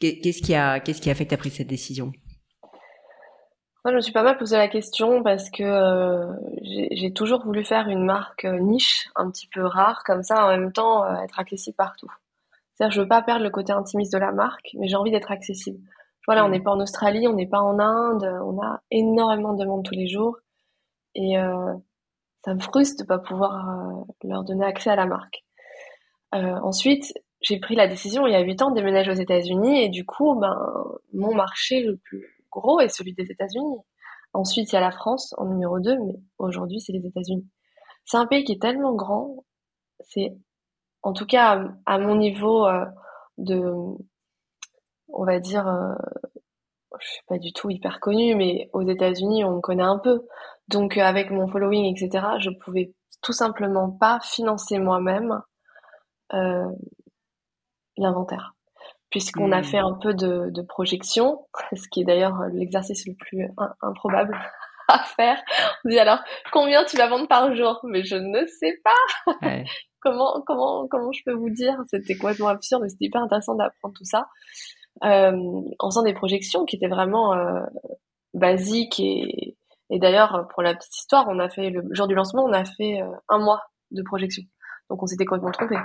[0.00, 2.12] Qu'est-ce qui a, qu'est-ce qui a fait que tu as pris cette décision?
[3.82, 7.64] Moi, je me suis pas mal posé la question parce que euh, j'ai toujours voulu
[7.64, 11.22] faire une marque euh, niche, un petit peu rare, comme ça, en même temps, euh,
[11.22, 12.12] être accessible partout.
[12.74, 15.30] C'est-à-dire, je veux pas perdre le côté intimiste de la marque, mais j'ai envie d'être
[15.30, 15.80] accessible.
[16.26, 19.60] Voilà, on n'est pas en Australie, on n'est pas en Inde, on a énormément de
[19.64, 20.36] demandes tous les jours,
[21.14, 21.34] et
[22.44, 25.42] ça me frustre de pas pouvoir leur donner accès à la marque.
[26.32, 29.88] ensuite, j'ai pris la décision il y a huit ans de déménager aux États-Unis et
[29.88, 30.54] du coup, ben,
[31.12, 33.78] mon marché le plus gros est celui des États-Unis.
[34.32, 37.48] Ensuite, il y a la France en numéro 2, mais aujourd'hui, c'est les États-Unis.
[38.04, 39.44] C'est un pays qui est tellement grand,
[40.00, 40.36] c'est,
[41.02, 42.84] en tout cas, à, mon niveau euh,
[43.38, 43.60] de,
[45.08, 45.94] on va dire, euh,
[47.00, 50.26] je suis pas du tout hyper connue, mais aux États-Unis, on me connaît un peu.
[50.68, 55.42] Donc, euh, avec mon following, etc., je pouvais tout simplement pas financer moi-même
[56.34, 56.70] euh,
[57.96, 58.54] l'inventaire.
[59.10, 59.64] Puisqu'on a hmm.
[59.64, 63.48] fait un peu de, de, projection, ce qui est d'ailleurs l'exercice le plus
[63.82, 64.38] improbable
[64.88, 65.40] à faire.
[65.84, 66.20] On dit alors
[66.52, 67.80] combien tu vas vendre par jour?
[67.84, 69.40] Mais je ne sais pas.
[70.00, 71.76] comment comment comment je peux vous dire?
[71.88, 74.28] C'était complètement absurde, mais c'était hyper intéressant d'apprendre tout ça.
[75.04, 77.60] Euh, en faisant des projections qui étaient vraiment euh,
[78.34, 79.56] basiques et,
[79.88, 82.64] et d'ailleurs pour la petite histoire, on a fait le jour du lancement, on a
[82.64, 84.42] fait euh, un mois de projection.
[84.88, 85.76] Donc on s'était complètement trompé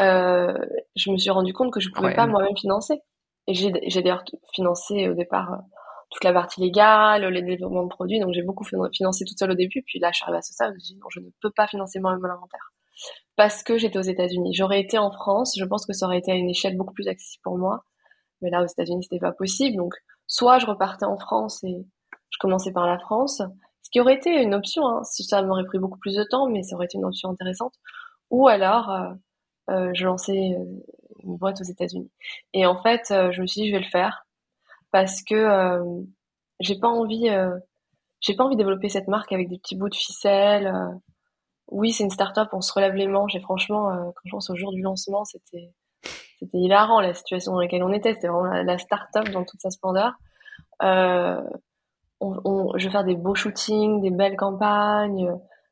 [0.00, 0.58] euh,
[0.96, 3.00] je me suis rendu compte que je pouvais pas moi-même financer.
[3.46, 5.56] Et j'ai, j'ai d'ailleurs financé au départ euh,
[6.10, 9.54] toute la partie légale, les développements de produits, donc j'ai beaucoup financé toute seule au
[9.54, 9.82] début.
[9.86, 11.26] Puis là, je suis arrivée à ce stade, je me suis dit non, je ne
[11.40, 12.72] peux pas financer moi-même l'inventaire
[13.36, 14.52] parce que j'étais aux États-Unis.
[14.54, 17.08] J'aurais été en France, je pense que ça aurait été à une échelle beaucoup plus
[17.08, 17.84] accessible pour moi,
[18.42, 19.76] mais là aux États-Unis, c'était pas possible.
[19.76, 19.94] Donc
[20.26, 21.76] soit je repartais en France et
[22.30, 23.40] je commençais par la France,
[23.82, 24.86] ce qui aurait été une option.
[24.86, 27.30] Hein, si ça m'aurait pris beaucoup plus de temps, mais ça aurait été une option
[27.30, 27.74] intéressante.
[28.30, 29.08] Ou alors euh,
[29.68, 30.64] je lançais euh,
[31.24, 32.10] une boîte aux États-Unis.
[32.54, 34.26] Et en fait, euh, je me suis dit, je vais le faire
[34.90, 35.78] parce que
[36.60, 37.28] j'ai pas envie,
[38.20, 40.74] j'ai pas envie de développer cette marque avec des petits bouts de ficelle.
[41.70, 44.56] oui, c'est une start-up, on se relève les manches et franchement, quand je pense au
[44.56, 45.70] jour du lancement, c'était
[46.54, 48.14] hilarant la situation dans laquelle on était.
[48.14, 50.14] C'était vraiment la, start-up dans toute sa splendeur.
[50.82, 51.42] Euh,
[52.20, 55.30] on, je vais faire des beaux shootings, des belles campagnes,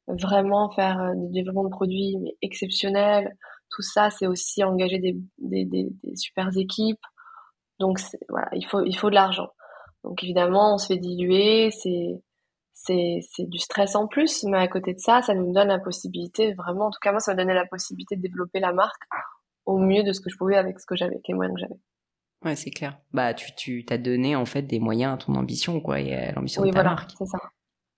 [0.08, 3.34] vraiment faire des développements de produits mais exceptionnels
[3.70, 7.00] tout ça, c'est aussi engager des, des, des, des super équipes.
[7.78, 9.48] Donc voilà, il faut, il faut de l'argent.
[10.04, 14.98] Donc évidemment, on se fait diluer, c'est du stress en plus, mais à côté de
[14.98, 17.66] ça, ça nous donne la possibilité, vraiment, en tout cas moi, ça m'a donné la
[17.66, 19.02] possibilité de développer la marque
[19.64, 21.80] au mieux de ce que je pouvais avec ce que j'avais, les moyens que j'avais.
[22.44, 22.98] Ouais, c'est clair.
[23.12, 26.32] Bah, tu tu t'as donné en fait des moyens à ton ambition, quoi, et à
[26.32, 27.10] l'ambition de ta voilà, marque.
[27.18, 27.38] c'est ça.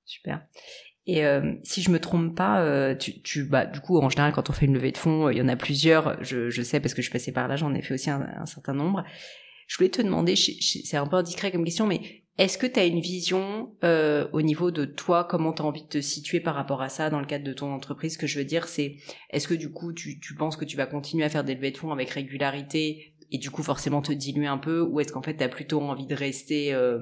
[0.07, 0.47] Super.
[1.09, 4.33] Et euh, si je me trompe pas, euh, tu, tu, bah, du coup, en général,
[4.33, 6.23] quand on fait une levée de fonds, il y en a plusieurs.
[6.23, 8.29] Je, je sais parce que je suis passée par là, j'en ai fait aussi un,
[8.39, 9.03] un, certain nombre.
[9.67, 12.85] Je voulais te demander, c'est un peu indiscret comme question, mais est-ce que tu as
[12.85, 16.55] une vision euh, au niveau de toi, comment tu as envie de te situer par
[16.55, 18.13] rapport à ça dans le cadre de ton entreprise?
[18.13, 18.97] Ce que je veux dire, c'est
[19.31, 21.71] est-ce que du coup, tu, tu penses que tu vas continuer à faire des levées
[21.71, 25.23] de fonds avec régularité et du coup forcément te diluer un peu ou est-ce qu'en
[25.23, 26.99] fait tu as plutôt envie de rester euh,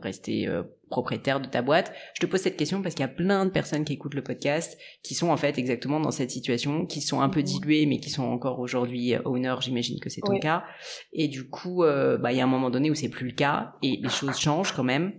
[0.00, 1.92] rester euh, propriétaire de ta boîte?
[2.14, 4.22] Je te pose cette question parce qu'il y a plein de personnes qui écoutent le
[4.22, 7.98] podcast qui sont en fait exactement dans cette situation, qui sont un peu diluées mais
[7.98, 10.64] qui sont encore aujourd'hui euh, owner, j'imagine que c'est ton cas.
[11.12, 13.34] Et du coup, euh, bah il y a un moment donné où c'est plus le
[13.34, 15.12] cas et les choses changent quand même.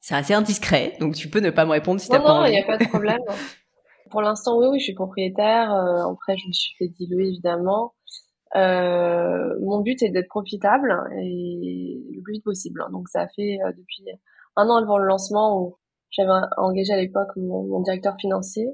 [0.00, 2.40] C'est assez indiscret, donc tu peux ne pas me répondre si t'as pas envie.
[2.40, 3.20] Non, il n'y a pas de problème.
[4.10, 5.70] Pour l'instant, oui, oui, je suis propriétaire.
[5.72, 7.94] après, je me suis fait diluer évidemment.
[8.54, 12.84] Euh, mon but est d'être profitable et le plus vite possible.
[12.90, 14.04] Donc ça fait euh, depuis
[14.56, 15.78] un an avant le lancement où
[16.10, 18.66] j'avais engagé à l'époque mon, directeur financier.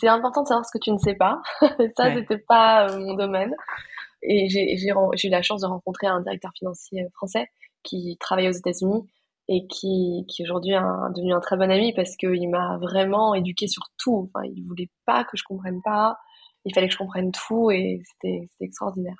[0.00, 1.40] C'est important de savoir ce que tu ne sais pas.
[1.96, 3.54] ça, c'était pas euh, mon domaine.
[4.22, 7.46] Et j'ai eu la chance de rencontrer un directeur financier français
[7.84, 9.08] qui travaille aux États-Unis
[9.46, 13.68] et qui, qui aujourd'hui est devenu un très bon ami parce qu'il m'a vraiment éduqué
[13.68, 14.28] sur tout.
[14.28, 16.18] Enfin, il voulait pas que je comprenne pas
[16.64, 19.16] il fallait que je comprenne tout et c'était extraordinaire.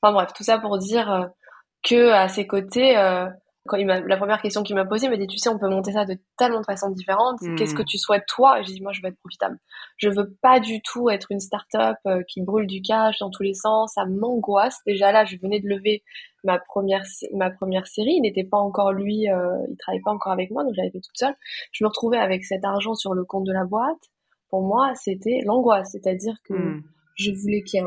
[0.00, 1.26] Enfin bref, tout ça pour dire euh,
[1.82, 3.28] que à ses côtés, euh,
[3.68, 5.68] quand il la première question qu'il m'a posée, il m'a dit, tu sais, on peut
[5.68, 7.38] monter ça de tellement de façons différentes.
[7.56, 7.86] Qu'est-ce que hmm.
[7.86, 8.58] tu souhaites toi?
[8.58, 9.58] Et j'ai dit, moi, je veux être profitable.
[9.98, 13.42] Je veux pas du tout être une start-up euh, qui brûle du cash dans tous
[13.42, 13.92] les sens.
[13.94, 14.78] Ça m'angoisse.
[14.86, 16.02] Déjà là, je venais de lever
[16.44, 18.14] ma première ma première série.
[18.16, 21.00] Il n'était pas encore lui, euh, il travaillait pas encore avec moi, donc j'avais fait
[21.00, 21.34] toute seule.
[21.72, 24.10] Je me retrouvais avec cet argent sur le compte de la boîte
[24.50, 25.90] pour moi, c'était l'angoisse.
[25.92, 26.82] C'est-à-dire que hmm.
[27.16, 27.78] je voulais que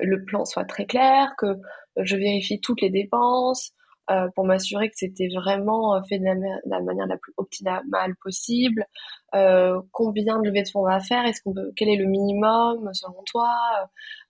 [0.00, 1.56] le plan soit très clair, que
[1.96, 3.72] je vérifie toutes les dépenses,
[4.10, 8.86] euh, pour m'assurer que c'était vraiment euh, fait de la, manière la plus optimale possible.
[9.34, 11.26] Euh, combien de levées de fonds on va faire?
[11.26, 13.54] Est-ce qu'on peut Quel est le minimum selon toi?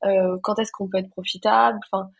[0.04, 1.78] Euh, Quand est-ce qu'on peut être profitable?
[1.92, 2.10] Enfin,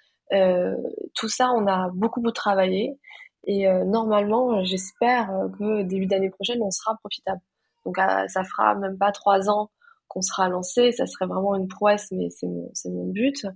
[1.15, 2.99] tout ça, on a beaucoup beaucoup travaillé
[3.45, 7.41] et normalement, j'espère que début d'année prochaine, on sera profitable.
[7.89, 7.97] Donc,
[8.29, 9.71] ça fera même pas trois ans
[10.09, 10.93] qu'on sera lancé.
[10.93, 13.47] Ça serait vraiment une prouesse, mais c'est mon, c'est mon but.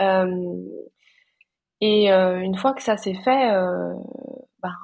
[0.00, 0.56] Euh,
[1.80, 3.94] et euh, une fois que ça s'est fait, euh,
[4.60, 4.74] bah,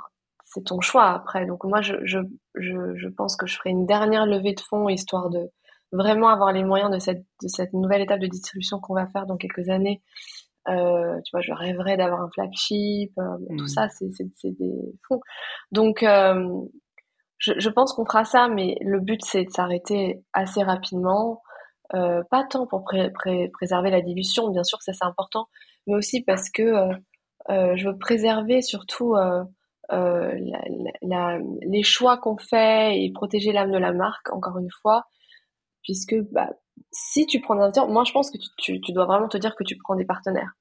[0.45, 1.47] c'est ton choix après.
[1.47, 2.19] Donc moi, je, je,
[2.55, 5.51] je, je, pense que je ferai une dernière levée de fonds histoire de
[5.91, 9.27] vraiment avoir les moyens de cette, de cette nouvelle étape de distribution qu'on va faire
[9.27, 10.01] dans quelques années.
[10.69, 13.69] Euh, tu vois, je rêverais d'avoir un flagship, euh, tout mmh.
[13.69, 14.75] ça, c'est des
[15.09, 15.21] fonds.
[15.73, 16.61] Donc, euh,
[17.39, 21.43] je, pense qu'on fera ça, mais le but, c'est de s'arrêter assez rapidement.
[21.95, 25.47] Euh, pas tant pour pré pré préserver la dilution, bien sûr ça c'est important,
[25.87, 26.93] mais aussi parce que euh,
[27.49, 29.15] euh, je veux préserver surtout
[29.91, 35.05] les choix qu'on fait et protéger l'âme de la marque, encore une fois,
[35.83, 36.51] puisque bah,
[36.91, 39.55] si tu prends des partenaires, moi je pense que tu, tu, dois vraiment te dire
[39.55, 40.55] que tu prends des partenaires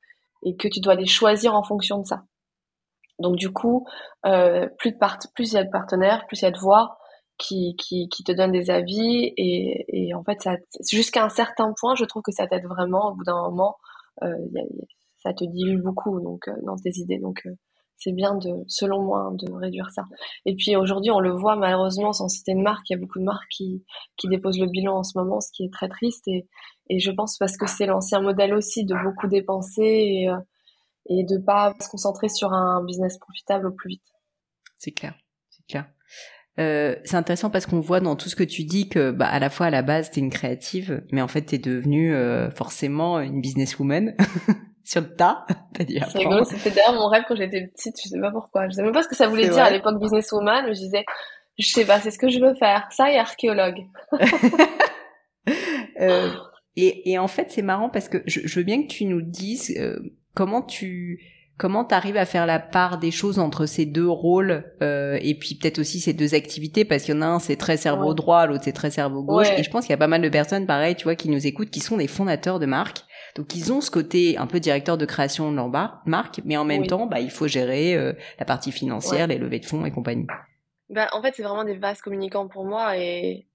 [0.44, 2.24] et que tu dois les choisir en fonction de ça.
[3.20, 3.86] Donc du coup,
[4.26, 6.60] euh, plus de part plus il y a de partenaires, plus il y a de
[6.60, 6.98] voix
[7.38, 10.56] qui, qui, qui te donnent des avis et, et en fait, ça,
[10.90, 13.10] jusqu'à un certain point, je trouve que ça t'aide vraiment.
[13.12, 13.78] Au bout d'un moment,
[14.24, 14.36] euh,
[15.18, 17.20] ça te dilue beaucoup donc euh, dans tes idées.
[17.20, 17.52] Donc euh,
[17.98, 20.04] c'est bien de, selon moi, de réduire ça.
[20.46, 23.20] Et puis aujourd'hui, on le voit malheureusement, sans citer de marque, il y a beaucoup
[23.20, 23.84] de marques qui,
[24.18, 26.28] qui déposent le bilan en ce moment, ce qui est très triste.
[26.28, 26.48] Et,
[26.90, 30.38] et je pense parce que c'est l'ancien modèle aussi de beaucoup dépenser et, euh,
[31.08, 34.04] et de pas se concentrer sur un business profitable au plus vite.
[34.78, 35.16] C'est clair,
[35.50, 35.88] c'est clair.
[36.58, 39.40] Euh, c'est intéressant parce qu'on voit dans tout ce que tu dis que, bah, à
[39.40, 43.20] la fois à la base t'es une créative, mais en fait t'es devenue euh, forcément
[43.20, 44.16] une businesswoman
[44.86, 45.46] sur le tas.
[45.78, 48.70] C'est rigolo, c'était d'ailleurs mon rêve quand j'étais petite, je sais pas pourquoi.
[48.70, 51.04] Je sais même pas ce que ça voulait dire à l'époque businesswoman, je disais,
[51.58, 52.88] je sais pas, c'est ce que je veux faire.
[52.92, 53.86] Ça et archéologue.
[56.00, 56.32] euh,
[56.76, 59.22] et, et, en fait, c'est marrant parce que je, je, veux bien que tu nous
[59.22, 59.98] dises euh,
[60.36, 61.20] comment tu
[61.58, 65.56] comment t'arrives à faire la part des choses entre ces deux rôles euh, et puis
[65.56, 66.86] peut-être aussi ces deux activités?
[66.86, 69.48] Parce qu'il y en a un c'est très cerveau droit l'autre c'est très cerveau gauche.
[69.58, 71.48] Et je pense qu'il y a pas mal de personnes pareil tu vois qui nous
[71.48, 74.98] écoutent qui sont des fondateurs de marques donc ils ont ce côté un peu directeur
[74.98, 75.70] de création de leur
[76.06, 79.60] marque, mais en même temps, bah, il faut gérer euh, la partie financière, les levées
[79.60, 80.26] de fonds et compagnie.
[80.90, 83.46] Bah, en fait, c'est vraiment des vases communicants pour moi et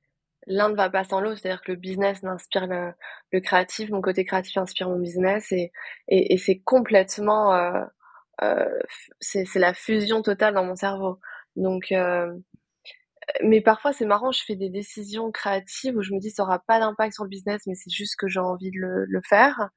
[0.46, 1.38] l'un ne va pas sans l'autre.
[1.40, 2.92] C'est-à-dire que le business m'inspire le,
[3.32, 5.72] le, créatif, mon côté créatif inspire mon business et,
[6.08, 7.54] et, et c'est complètement...
[7.54, 7.84] Euh,
[8.42, 8.78] euh,
[9.20, 11.20] c'est la fusion totale dans mon cerveau.
[11.56, 12.32] Donc, euh,
[13.42, 16.58] mais parfois c'est marrant, je fais des décisions créatives où je me dis ça aura
[16.60, 19.70] pas d'impact sur le business, mais c'est juste que j'ai envie de le, le, faire.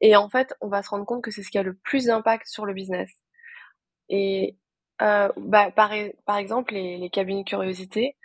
[0.00, 2.06] Et en fait, on va se rendre compte que c'est ce qui a le plus
[2.06, 3.10] d'impact sur le business.
[4.08, 4.58] Et
[5.02, 5.92] euh, bah, par,
[6.26, 8.16] par exemple, les, les cabines curiosité,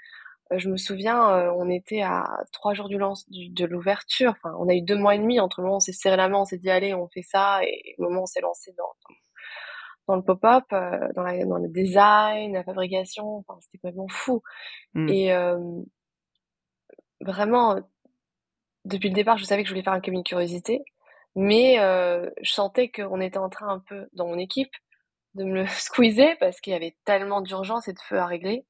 [0.52, 4.32] je me souviens, euh, on était à trois jours du lance du, de l'ouverture.
[4.32, 6.18] Enfin, on a eu deux mois et demi entre le moment où on s'est serré
[6.18, 8.42] la main, on s'est dit allez, on fait ça, et le moment où on s'est
[8.42, 8.94] lancé dans,
[10.08, 14.42] dans le pop-up, euh, dans, la, dans le design, la fabrication, enfin, c'était complètement fou.
[14.94, 15.10] Mmh.
[15.10, 15.58] Et euh,
[17.22, 17.80] vraiment,
[18.86, 20.84] depuis le départ, je savais que je voulais faire un cabinet de curiosité,
[21.36, 24.72] mais euh, je sentais qu'on était en train un peu, dans mon équipe,
[25.34, 28.66] de me le squeezer parce qu'il y avait tellement d'urgence et de feu à régler.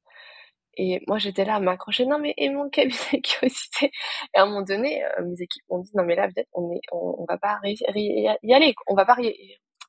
[0.78, 3.92] Et moi, j'étais là à m'accrocher, non mais et mon cabinet de curiosité.
[4.34, 6.82] Et à un moment donné, mes équipes m'ont dit, non mais là, peut-être, on est,
[6.92, 9.18] on, va pas y aller, on va pas,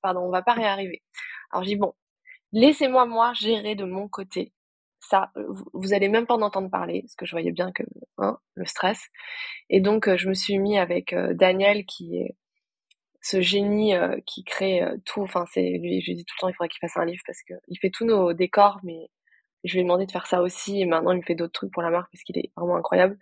[0.03, 1.03] pardon, on va pas réarriver.
[1.51, 1.95] Alors je dis bon,
[2.53, 4.53] laissez-moi moi gérer de mon côté.
[5.01, 5.31] Ça,
[5.73, 7.85] vous, allez même pas en entendre parler, parce que je voyais bien que
[8.19, 9.01] hein, le stress.
[9.71, 12.37] Et donc euh, je me suis mis avec euh, Daniel, qui est
[13.23, 15.23] ce génie euh, qui crée tout.
[15.23, 17.43] Enfin c'est lui, je dis tout le temps, il faudrait qu'il fasse un livre parce
[17.43, 19.09] que il fait tous nos décors, mais
[19.67, 21.73] je lui ai demandé de faire ça aussi, et maintenant il me fait d'autres trucs
[21.73, 23.19] pour la marque parce qu'il est vraiment incroyable.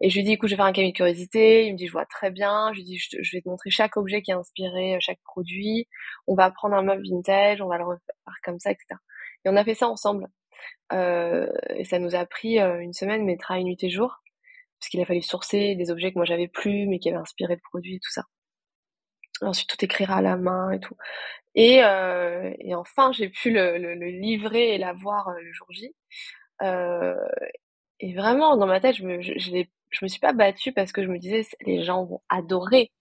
[0.00, 1.66] Et je lui dis, écoute, je vais faire un cabinet de curiosité.
[1.66, 2.72] Il me dit, je vois très bien.
[2.72, 5.86] Je lui dis, je, vais te montrer chaque objet qui a inspiré euh, chaque produit.
[6.26, 8.86] On va prendre un meuble vintage, on va le refaire comme ça, etc.
[9.44, 10.28] Et on a fait ça ensemble.
[10.92, 14.22] Euh, et ça nous a pris euh, une semaine, mais travail nuit et jour,
[14.78, 17.54] parce qu'il a fallu sourcer des objets que moi j'avais plus, mais qui avaient inspiré
[17.54, 18.24] le produit et tout ça.
[19.42, 20.96] Ensuite, tout écrira à la main et tout.
[21.54, 25.66] Et, euh, et enfin, j'ai pu le, le, le, livrer et l'avoir euh, le jour
[25.70, 25.94] J.
[26.62, 27.14] Euh,
[28.00, 29.50] et vraiment, dans ma tête, je me, je, je,
[29.90, 32.92] je, me suis pas battue parce que je me disais, les gens vont adorer.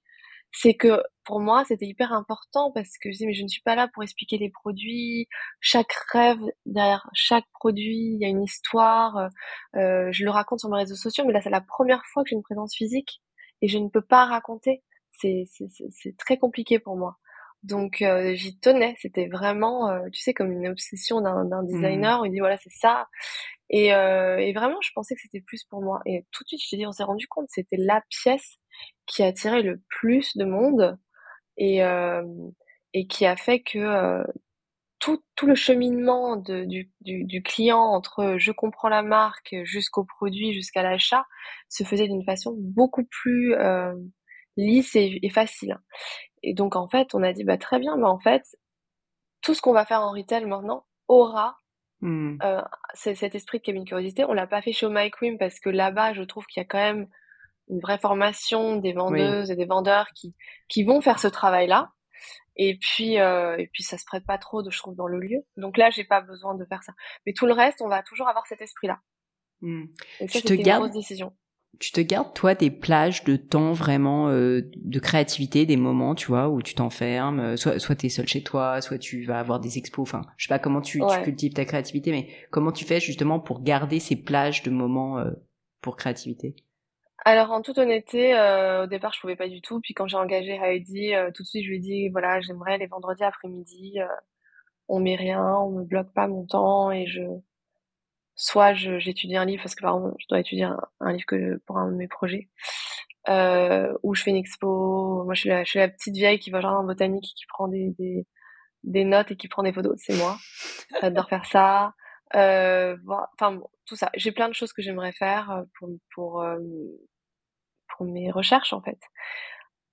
[0.51, 3.61] C'est que pour moi, c'était hyper important parce que je disais, mais je ne suis
[3.61, 5.27] pas là pour expliquer les produits.
[5.61, 9.29] Chaque rêve derrière chaque produit, il y a une histoire.
[9.75, 12.29] Euh, je le raconte sur mes réseaux sociaux, mais là, c'est la première fois que
[12.29, 13.21] j'ai une présence physique
[13.61, 14.83] et je ne peux pas raconter
[15.19, 17.17] c'est très compliqué pour moi.
[17.63, 21.67] Donc euh, j'y tenais, c'était vraiment, euh, tu sais, comme une obsession d'un Mmh.
[21.67, 22.25] designer.
[22.25, 23.07] Il dit voilà, c'est ça.
[23.69, 26.01] Et, euh, et vraiment, je pensais que c'était plus pour moi.
[26.05, 28.57] Et tout de suite, je te dis, on s'est rendu compte, c'était la pièce
[29.07, 30.97] qui attirait le plus de monde
[31.57, 32.23] et, euh,
[32.93, 34.23] et qui a fait que euh,
[34.99, 40.03] tout, tout le cheminement de, du, du, du client entre je comprends la marque jusqu'au
[40.05, 41.25] produit, jusqu'à l'achat,
[41.69, 43.93] se faisait d'une façon beaucoup plus euh,
[44.59, 45.77] lisse et, et facile.
[46.43, 48.43] Et donc en fait, on a dit bah très bien, bah en fait,
[49.41, 51.55] tout ce qu'on va faire en retail maintenant aura
[52.01, 52.37] Mmh.
[52.43, 52.61] euh,
[52.93, 54.23] cet esprit de cabine curiosité.
[54.23, 56.63] On l'a pas fait chez Oh My Queen parce que là-bas, je trouve qu'il y
[56.63, 57.09] a quand même
[57.67, 58.95] une vraie formation des Oui.
[58.95, 60.33] vendeuses et des vendeurs qui
[60.69, 61.91] qui vont faire ce travail-là.
[62.55, 65.19] Et puis euh, et puis ça se prête pas trop, de, je trouve, dans le
[65.19, 65.39] lieu.
[65.57, 66.93] Donc là, j'ai pas besoin de faire ça.
[67.25, 68.99] Mais tout le reste, on va toujours avoir cet esprit-là.
[69.59, 69.83] Mmh.
[70.21, 71.35] Et ça, Tu te une gardes- grosse décision.
[71.77, 76.27] Tu te gardes, toi, des plages de temps vraiment euh, de créativité, des moments, tu
[76.27, 79.59] vois, où tu t'enfermes, euh, soit, soit t'es seul chez toi, soit tu vas avoir
[79.59, 82.99] des expos, enfin, je sais pas comment tu, cultives ta créativité, mais comment tu fais
[82.99, 85.31] justement pour garder ces plages de moments euh,
[85.81, 86.55] pour créativité?
[87.25, 89.81] Alors en toute honnêteté, euh, au départ je pouvais pas du tout.
[89.81, 92.77] Puis quand j'ai engagé Heidi, euh, tout de suite je lui ai dit voilà j'aimerais
[92.77, 94.07] les vendredis après-midi, euh,
[94.87, 97.21] on met rien, on me bloque pas mon temps et je
[98.39, 101.77] soit j'étudie un livre parce que par exemple je dois étudier un, livre que pour
[101.77, 102.49] un de mes projets,
[103.27, 105.23] euh, ou je fais une expo.
[105.25, 107.35] Moi je suis la, je suis la petite vieille qui va au jardin botanique et
[107.35, 108.25] qui prend des, des
[108.83, 110.37] des notes et qui prend des photos, c'est moi.
[111.01, 111.93] J'adore faire ça.
[112.35, 112.97] Euh,
[113.33, 114.09] enfin bon, tout ça.
[114.15, 116.57] J'ai plein de choses que j'aimerais faire euh, pour pour euh,
[117.97, 118.99] pour mes recherches en fait.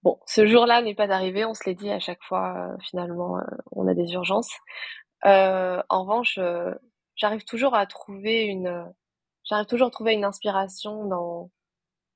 [0.03, 3.41] Bon, ce jour-là n'est pas arrivé, on se l'est dit à chaque fois, euh, finalement,
[3.73, 4.53] on a des urgences.
[5.25, 6.39] Euh, en revanche,
[7.17, 8.85] j'arrive toujours à trouver une, euh,
[9.45, 11.51] j'arrive toujours à trouver une inspiration dans.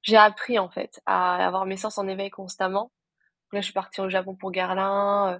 [0.02, 2.92] J'ai appris en fait à avoir mes sens en éveil constamment.
[3.52, 5.38] Là, je suis partie au Japon pour Guerlain, euh,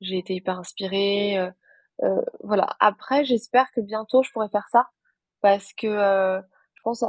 [0.00, 1.38] j'ai été hyper inspirée.
[1.38, 1.50] euh,
[2.04, 2.76] euh, voilà.
[2.80, 4.88] Après, j'espère que bientôt je pourrai faire ça
[5.42, 7.02] parce que je pense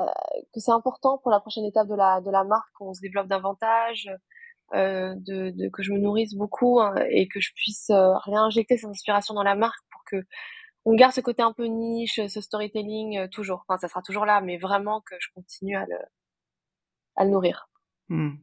[0.54, 3.28] que c'est important pour la prochaine étape de la de la marque qu'on se développe
[3.28, 4.10] davantage,
[4.74, 5.16] de,
[5.52, 9.44] de que je me nourrisse beaucoup hein, et que je puisse réinjecter cette inspiration dans
[9.44, 10.18] la marque pour que
[10.86, 13.64] on garde ce côté un peu niche, ce storytelling euh, toujours.
[13.68, 17.70] Enfin, ça sera toujours là, mais vraiment que je continue à le nourrir.
[18.10, 18.36] Hmm.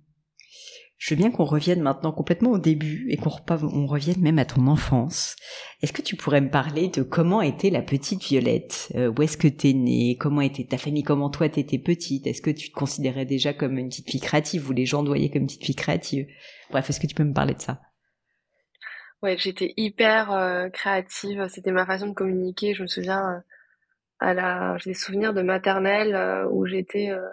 [1.01, 4.67] Je veux bien qu'on revienne maintenant complètement au début et qu'on revienne même à ton
[4.67, 5.35] enfance.
[5.81, 8.93] Est-ce que tu pourrais me parler de comment était la petite Violette?
[8.97, 10.19] Euh, Où est-ce que t'es née?
[10.21, 11.03] Comment était ta famille?
[11.03, 12.27] Comment toi t'étais petite?
[12.27, 15.09] Est-ce que tu te considérais déjà comme une petite fille créative ou les gens te
[15.09, 16.27] voyaient comme une petite fille créative?
[16.71, 17.81] Bref, est-ce que tu peux me parler de ça?
[19.23, 21.47] Ouais, j'étais hyper euh, créative.
[21.49, 22.75] C'était ma façon de communiquer.
[22.75, 23.41] Je me souviens euh,
[24.21, 27.29] à la, j'ai des souvenirs de maternelle euh, où j'étais euh,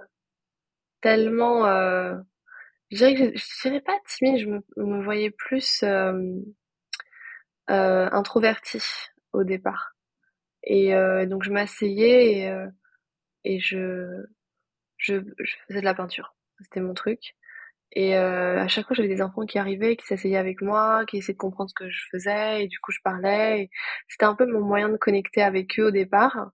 [1.02, 2.16] tellement, euh,
[2.92, 4.40] je dirais que je, dirais pas timide.
[4.40, 5.84] Je me, me voyais plus
[7.68, 8.84] introvertie
[9.34, 9.94] au départ.
[10.64, 10.92] Et
[11.28, 12.66] donc je m'asseyais et,
[13.46, 14.26] et je,
[14.98, 16.36] je, je faisais de la peinture.
[16.62, 17.36] C'était mon truc.
[17.94, 21.18] Et euh, à chaque fois, j'avais des enfants qui arrivaient, qui s'asseyaient avec moi, qui
[21.18, 23.70] essayaient de comprendre ce que je faisais, et du coup, je parlais.
[24.10, 26.52] C'était un peu mon moyen de connecter avec eux au départ.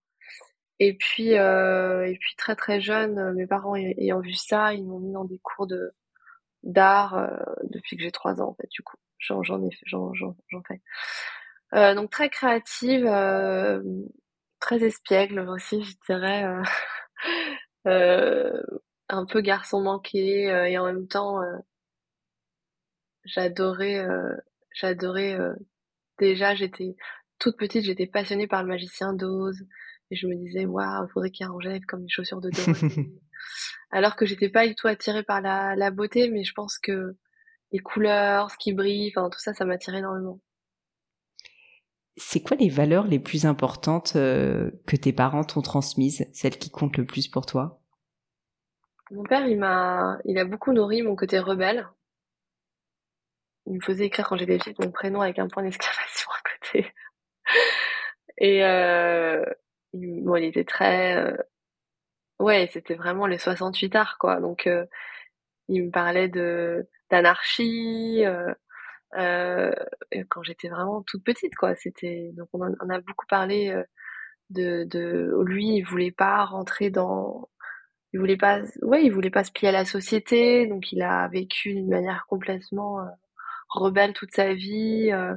[0.80, 4.74] Et puis, euh, et puis très très jeune, euh, mes parents ay- ayant vu ça,
[4.74, 5.94] ils m'ont mis dans des cours de
[6.64, 7.30] d'art euh,
[7.66, 8.70] depuis que j'ai trois ans en fait.
[8.72, 10.36] Du coup, j'en j'en ai j'en j'en
[10.68, 10.82] fais.
[11.76, 13.82] Euh, donc très créative, euh,
[14.60, 16.46] très espiègle aussi, je dirais.
[16.46, 16.64] euh,
[19.10, 21.58] un peu garçon manqué euh, et en même temps euh,
[23.26, 24.36] j'adorais euh,
[24.74, 25.54] j'adorais euh,
[26.20, 26.96] déjà j'étais
[27.40, 29.66] toute petite j'étais passionnée par le magicien d'Oz
[30.12, 32.42] et je me disais waouh il faudrait qu'il y ait un rêve comme les chaussures
[32.42, 33.12] de Dorothée
[33.92, 37.16] alors que j'étais pas du tout attirée par la, la beauté mais je pense que
[37.72, 40.40] les couleurs ce qui brille enfin tout ça ça m'attirait énormément.
[42.16, 46.70] C'est quoi les valeurs les plus importantes euh, que tes parents t'ont transmises, celles qui
[46.70, 47.83] comptent le plus pour toi?
[49.14, 51.88] Mon père il m'a il a beaucoup nourri mon côté rebelle
[53.66, 56.94] il me faisait écrire quand j'étais petite mon prénom avec un point d'exclamation à côté
[58.38, 59.44] Et euh,
[59.94, 61.16] il, bon, il était très...
[61.18, 61.38] euh,
[62.40, 64.40] ouais, c'était vraiment les 68 arts, quoi.
[64.40, 64.86] Donc, euh,
[65.70, 68.54] il me parlait de d'anarchie euh,
[69.18, 69.74] euh,
[70.30, 71.76] quand j'étais vraiment toute petite, quoi.
[71.76, 73.84] C'était donc on, en- a beaucoup parlé euh,
[74.52, 77.50] de de lui, il voulait pas rentrer dans
[78.14, 81.28] il voulait pas ouais, il voulait pas se plier à la société, donc il a
[81.30, 83.06] vécu d'une manière complètement euh,
[83.70, 85.36] rebelle toute sa vie euh,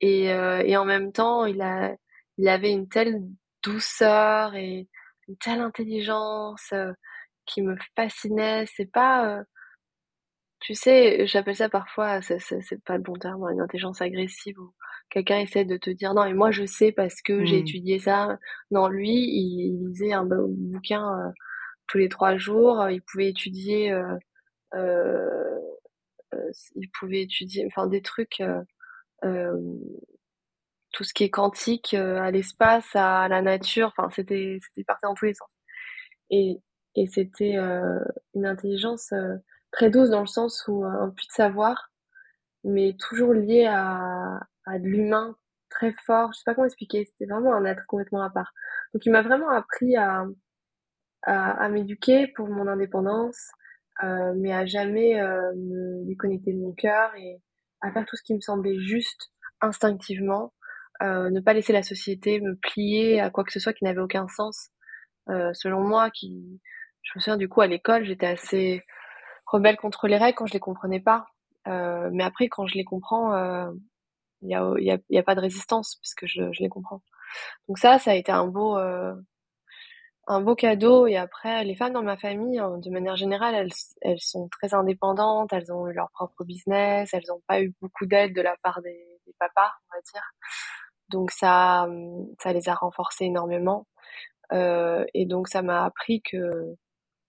[0.00, 1.94] et euh, et en même temps, il a
[2.38, 3.22] il avait une telle
[3.62, 4.88] douceur et
[5.28, 6.92] une telle intelligence euh,
[7.46, 8.66] qui me fascinait.
[8.66, 9.44] C'est pas, euh,
[10.60, 14.74] Tu sais, j'appelle ça parfois, c'est pas le bon terme, une intelligence agressive où
[15.10, 17.66] quelqu'un essaie de te dire non, mais moi je sais parce que j'ai mmh.
[17.66, 18.38] étudié ça.
[18.70, 21.30] Non, lui, il, lisait un bouquin euh,
[21.90, 24.16] tous les trois jours, il pouvait étudier, euh,
[24.74, 25.58] euh,
[26.76, 28.42] il pouvait étudier, enfin des trucs,
[30.92, 35.14] tout ce qui est quantique, à l'espace, à la nature, enfin c'était c'était parti dans
[35.14, 35.48] tous les sens.
[36.30, 36.60] Et,
[36.94, 37.56] et c'était
[38.34, 39.12] une intelligence
[39.72, 41.90] très douce dans le sens où euh, un puits de savoir,
[42.64, 45.36] mais toujours lié à, à de l'humain
[45.70, 46.32] très fort.
[46.32, 47.04] Je sais pas comment expliquer.
[47.04, 48.52] C'était vraiment un être complètement à part.
[48.94, 50.26] Donc il m'a vraiment appris à,
[51.22, 53.50] à, à m'éduquer pour mon indépendance,
[54.02, 57.40] euh, mais à jamais euh, me déconnecter de mon cœur et
[57.80, 60.52] à faire tout ce qui me semblait juste instinctivement.
[61.02, 64.00] Euh, ne pas laisser la société me plier à quoi que ce soit qui n'avait
[64.00, 64.68] aucun sens.
[65.28, 66.60] Euh, selon moi, qui,
[67.02, 68.82] je me souviens du coup à l'école, j'étais assez
[69.46, 71.26] rebelle contre les règles quand je les comprenais pas.
[71.68, 73.34] Euh, mais après, quand je les comprends,
[74.42, 76.68] il n'y a, y a, y a, pas de résistance parce que je, je, les
[76.68, 77.02] comprends.
[77.68, 79.14] Donc ça, ça a été un beau, euh,
[80.30, 81.06] un beau cadeau.
[81.06, 83.68] Et après, les femmes dans ma famille, hein, de manière générale,
[84.02, 88.06] elles, sont très indépendantes, elles ont eu leur propre business, elles n'ont pas eu beaucoup
[88.06, 90.22] d'aide de la part des, papas, on va dire.
[91.08, 91.88] Donc ça,
[92.40, 93.86] ça les a renforcées énormément.
[94.52, 96.50] Euh, et donc ça m'a appris que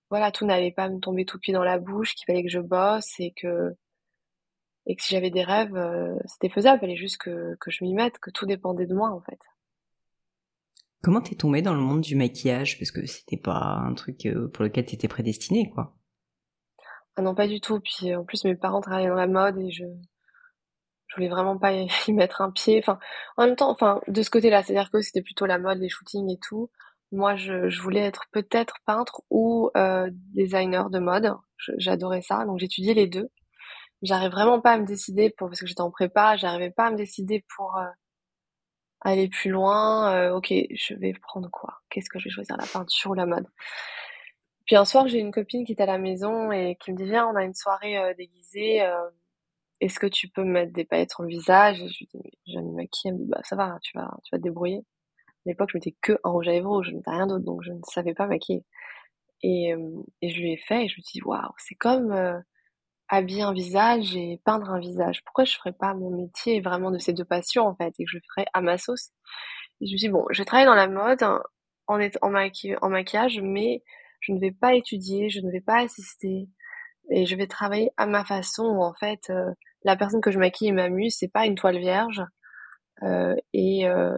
[0.10, 2.60] voilà, tout n'allait pas me tomber tout cuit dans la bouche, qu'il fallait que je
[2.60, 3.76] bosse et que
[4.88, 7.93] et que si j'avais des rêves, euh, c'était faisable, il fallait juste que je m'y
[7.93, 9.39] mette, que tout dépendait de moi en fait.
[11.04, 12.78] Comment t'es tombée dans le monde du maquillage?
[12.78, 15.95] Parce que c'était pas un truc euh, pour lequel t'étais prédestinée, quoi.
[17.16, 17.80] Ah non, pas du tout.
[17.80, 19.84] Puis en plus, mes parents travaillaient dans la mode et je,
[21.12, 21.74] je voulais vraiment pas
[22.08, 22.80] y mettre un pied.
[22.80, 22.99] Enfin,
[23.38, 26.30] en même temps, enfin, de ce côté-là, c'est-à-dire que c'était plutôt la mode, les shootings
[26.32, 26.70] et tout.
[27.12, 31.34] Moi, je, voulais être peut-être peintre ou euh, designer de mode.
[31.78, 33.30] J'adorais ça, donc j'étudiais les deux.
[34.02, 36.91] J'arrivais vraiment pas à me décider pour parce que j'étais en prépa, j'arrivais pas à
[36.91, 37.86] me décider pour euh,
[39.02, 40.14] aller plus loin.
[40.16, 41.82] Euh, ok, je vais prendre quoi?
[41.89, 43.47] Qu'est-ce que je vais choisir, la peinture ou la mode?
[44.66, 47.06] Puis un soir, j'ai une copine qui était à la maison et qui me dit
[47.06, 48.82] viens, on a une soirée euh, déguisée.
[49.82, 51.82] Est-ce que tu peux me mettre des paillettes sur le visage?
[51.82, 53.10] Et Je lui dis j'ai un maquille.
[53.10, 54.86] Elle me dit bah ça va, tu vas, tu vas te débrouiller.
[55.45, 57.64] À l'époque, je mettais que un rouge à lèvres je ne mettais rien d'autre, donc
[57.64, 58.64] je ne savais pas maquiller.
[59.43, 59.74] Et,
[60.22, 62.43] et je lui ai fait et je me suis dit waouh, c'est comme
[63.12, 65.24] habiller un visage et peindre un visage.
[65.26, 68.12] Pourquoi je ferais pas mon métier vraiment de ces deux passions en fait et que
[68.12, 69.12] je ferais à ma sauce?
[69.82, 71.39] Je me suis dit bon, je vais travailler dans la mode en,
[71.88, 73.84] en, en maquillage, mais
[74.22, 76.49] je ne vais pas étudier, je ne vais pas assister
[77.09, 79.51] et je vais travailler à ma façon où en fait euh,
[79.84, 82.24] la personne que je maquille et m'amuse, c'est pas une toile vierge.
[83.03, 84.18] Euh, et euh,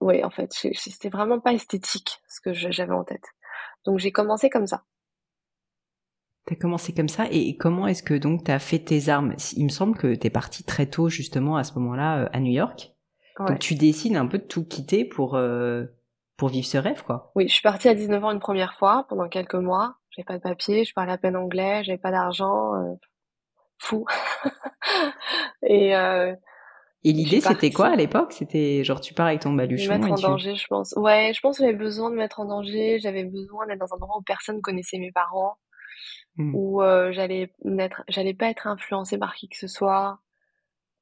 [0.00, 3.24] ouais, en fait, c'était vraiment pas esthétique ce que j'avais en tête.
[3.84, 4.84] Donc j'ai commencé comme ça.
[6.46, 9.34] T'as commencé comme ça et comment est-ce que donc t'as fait tes armes?
[9.56, 12.52] Il me semble que t'es parti très tôt justement à ce moment-là euh, à New
[12.52, 12.92] York.
[13.38, 15.84] Donc tu décides un peu de tout quitter pour euh,
[16.36, 17.32] pour vivre ce rêve quoi.
[17.34, 19.96] Oui, je suis partie à 19 ans une première fois pendant quelques mois.
[20.10, 22.94] J'avais pas de papier, je parlais à peine anglais, j'avais pas d'argent, euh,
[23.78, 24.06] fou.
[25.62, 26.34] et euh,
[27.04, 28.32] et l'idée c'était quoi à l'époque?
[28.32, 29.98] C'était genre tu pars avec ton baluchon.
[29.98, 30.94] mettre en danger, je pense.
[30.96, 32.98] Ouais, je pense que j'avais besoin de mettre en danger.
[33.00, 35.56] J'avais besoin d'être dans un endroit où personne connaissait mes parents
[36.38, 36.54] Mmh.
[36.54, 40.20] où euh, j'allais n'être j'allais pas être influencée par qui que ce soit.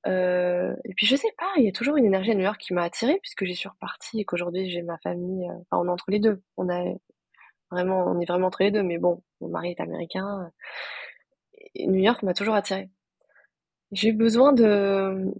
[0.06, 2.60] Euh, et puis je sais pas il y a toujours une énergie à New York
[2.60, 3.68] qui m'a attirée puisque j'ai suis
[4.14, 6.42] et qu'aujourd'hui j'ai ma famille euh, enfin on est entre les deux.
[6.56, 6.84] On a
[7.70, 10.50] vraiment on est vraiment entre les deux mais bon mon mari est américain
[11.74, 12.90] et New York m'a toujours attirée.
[13.92, 15.32] J'ai besoin de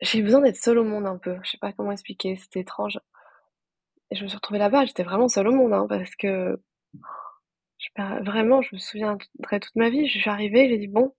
[0.00, 1.36] j'ai besoin d'être seule au monde un peu.
[1.42, 3.00] Je sais pas comment expliquer c'était étrange.
[4.10, 6.60] Et je me suis retrouvée là-bas j'étais vraiment seule au monde hein, parce que
[7.96, 10.06] vraiment, je me souviendrai toute ma vie.
[10.08, 11.14] Je suis arrivée, j'ai dit bon,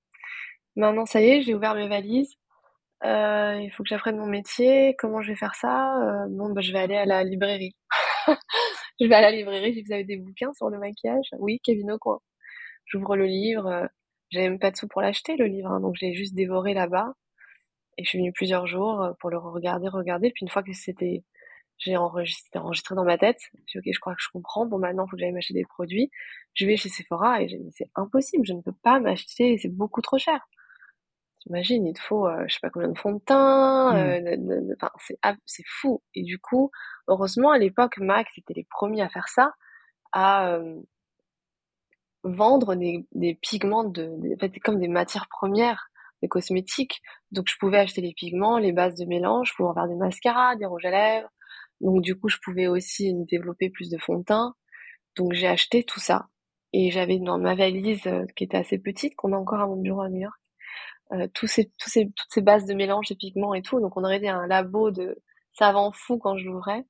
[0.75, 2.35] maintenant ça y est, j'ai ouvert mes valises.
[3.05, 4.95] Euh, il faut que j'apprenne mon métier.
[4.99, 5.97] Comment je vais faire ça?
[6.25, 7.75] Euh, Bon, bah, je vais aller à la librairie.
[9.01, 9.73] je vais à la librairie.
[9.73, 12.19] J'ai vous avez des bouquins sur le maquillage Oui, Kevin Aucoin.
[12.85, 13.89] J'ouvre le livre.
[14.31, 16.73] J'avais même pas de sous pour l'acheter le livre, hein, donc je l'ai juste dévoré
[16.73, 17.13] là-bas.
[17.97, 20.31] Et je suis venue plusieurs jours euh, pour le regarder, regarder.
[20.31, 21.23] Puis une fois que c'était
[21.77, 23.39] j'ai enregistré, enregistré dans ma tête.
[23.67, 24.65] J'ai dit, ok, je crois que je comprends.
[24.65, 26.09] Bon, maintenant, il faut que j'aille m'acheter des produits.
[26.53, 29.69] Je vais chez Sephora et j'ai dit, c'est impossible, je ne peux pas m'acheter, c'est
[29.69, 30.47] beaucoup trop cher.
[31.41, 34.27] T'imagines, il te faut, euh, je sais pas combien de fond de teint, mmh.
[34.27, 36.01] euh, enfin, c'est, c'est fou.
[36.15, 36.71] Et du coup,
[37.07, 39.53] heureusement, à l'époque, Mac, c'était les premiers à faire ça,
[40.11, 40.81] à euh,
[42.23, 45.89] vendre des, des pigments de, en fait, comme des matières premières
[46.23, 47.01] des cosmétiques.
[47.31, 50.55] Donc, je pouvais acheter les pigments, les bases de mélange, pour en faire des mascaras,
[50.55, 51.29] des rouges à lèvres,
[51.81, 54.55] donc du coup, je pouvais aussi développer plus de fond de teint.
[55.15, 56.27] Donc j'ai acheté tout ça.
[56.73, 58.03] et j'avais dans ma valise
[58.35, 60.39] qui était assez petite, qu'on a encore à mon bureau à New York,
[61.33, 63.79] tous ces, tous ces, toutes ces bases de mélange de pigments et tout.
[63.79, 65.17] Donc on aurait dit un labo de
[65.53, 66.85] savant fou quand je l'ouvrais.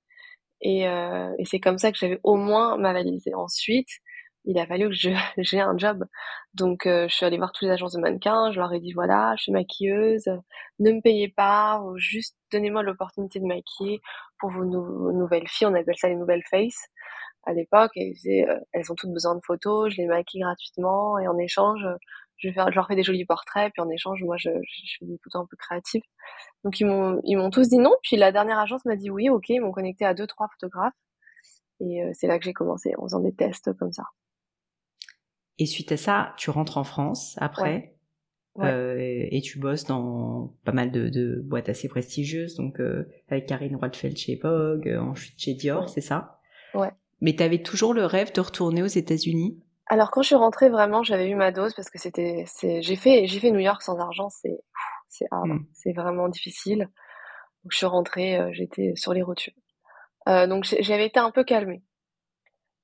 [0.61, 3.27] Et, et c'est comme ça que j'avais au moins ma valise.
[3.27, 3.89] Et ensuite,
[4.47, 4.95] il a fallu que
[5.37, 6.05] j'ai un job.
[6.53, 8.93] Donc, euh, je suis allée voir toutes les agences de mannequins, je leur ai dit,
[8.93, 10.25] voilà, je suis maquilleuse,
[10.79, 14.01] ne me payez pas, juste donnez-moi l'opportunité de maquiller
[14.39, 16.87] pour vos, nouvelles filles, on appelle ça les nouvelles faces
[17.43, 18.13] à l'époque, et
[18.49, 21.85] euh, elles ont toutes besoin de photos, je les maquille gratuitement, et en échange,
[22.37, 25.57] je, leur fais des jolis portraits, puis en échange, moi, je, je fais un peu
[25.57, 26.01] créatives.
[26.63, 29.29] Donc, ils m'ont, ils m'ont tous dit non, puis la dernière agence m'a dit oui,
[29.29, 30.93] ok, ils m'ont connecté à deux, trois photographes,
[31.79, 34.03] et euh, c'est là que j'ai commencé, en faisant des tests comme ça.
[35.59, 37.93] Et suite à ça, tu rentres en France après.
[38.59, 43.45] Euh, et tu bosses dans pas mal de, de boîtes assez prestigieuses, donc euh, avec
[43.45, 46.39] Karine Rothfeld chez Vogue, euh, ensuite chez Dior, c'est ça?
[46.73, 46.91] Ouais.
[47.21, 49.61] Mais tu avais toujours le rêve de retourner aux États-Unis?
[49.85, 53.27] Alors quand je suis rentrée, vraiment, j'avais eu ma dose parce que c'était, j'ai fait,
[53.27, 54.59] j'ai fait New York sans argent, c'est,
[55.07, 55.59] c'est hmm.
[55.73, 56.89] c'est vraiment difficile.
[57.63, 59.53] Donc je suis rentrée, euh, j'étais sur les rotules.
[60.27, 61.83] Euh, donc j'avais été un peu calmée.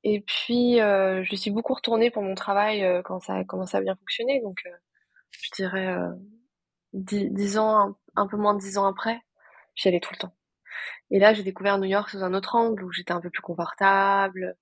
[0.04, 3.78] Et puis, euh, je suis beaucoup retournée pour mon travail euh, quand ça a commencé
[3.78, 4.42] à bien fonctionner.
[4.42, 4.72] Donc, euh,
[5.32, 5.98] je dirais
[6.94, 9.20] dix, ans, un, peu moins de dix ans après,
[9.76, 10.36] j'y allais tout le temps.
[11.12, 13.42] Et là, j'ai découvert New York sous un autre angle où j'étais un peu plus
[13.42, 14.56] confortable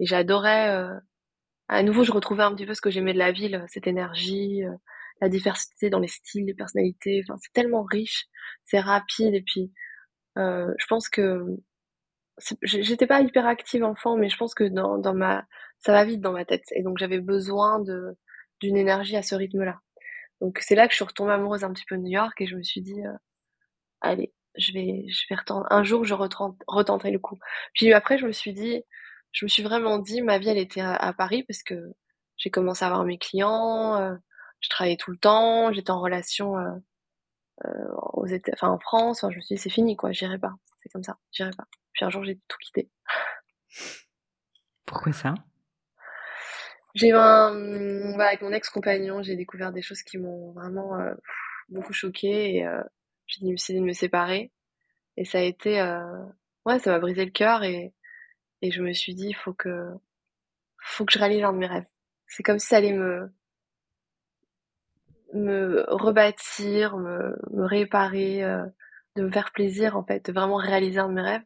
[0.00, 0.86] et j'adorais.
[1.68, 4.62] à nouveau, je retrouvais un petit peu ce que j'aimais de la ville, cette énergie,
[5.20, 7.22] la diversité dans les styles, les personnalités.
[7.24, 8.26] Enfin, c'est tellement riche,
[8.64, 9.72] c'est rapide et puis
[10.36, 11.44] je pense que
[12.62, 15.44] j'étais pas hyper active enfant, mais je pense que dans, dans ma,
[15.80, 16.64] ça va vite dans ma tête.
[16.72, 18.16] Et donc j'avais besoin de,
[18.60, 19.80] d'une énergie à ce rythme-là.
[20.40, 22.46] Donc c'est là que je suis retombée amoureuse un petit peu de New York et
[22.46, 23.12] je me suis dit, euh,
[24.00, 27.38] allez, je vais, je vais retenter, un jour je retenterai le coup.
[27.74, 28.82] Puis après je me suis dit,
[29.32, 31.74] je me suis vraiment dit, ma vie elle était à, Paris parce que
[32.36, 34.14] j'ai commencé à avoir mes clients, euh,
[34.60, 36.70] je travaillais tout le temps, j'étais en relation euh
[38.12, 40.54] aux États, enfin en France, enfin, je me suis dit c'est fini quoi, j'irai pas,
[40.78, 41.66] c'est comme ça, j'irai pas.
[41.92, 42.90] Puis un jour, j'ai tout quitté.
[44.86, 45.34] Pourquoi ça?
[46.94, 48.16] J'ai un...
[48.16, 51.14] Bah, avec mon ex-compagnon, j'ai découvert des choses qui m'ont vraiment euh,
[51.68, 52.82] beaucoup choquée et euh,
[53.26, 54.52] j'ai décidé de me séparer.
[55.16, 55.80] Et ça a été...
[55.80, 56.24] Euh,
[56.64, 57.92] ouais, ça m'a brisé le cœur et...
[58.62, 59.90] et je me suis dit, il faut que...
[60.78, 61.86] faut que je réalise un de mes rêves.
[62.26, 63.30] C'est comme si ça allait me
[65.34, 68.42] me rebâtir, me, me réparer,
[69.16, 71.44] de me faire plaisir en fait, de vraiment réaliser un de mes rêves.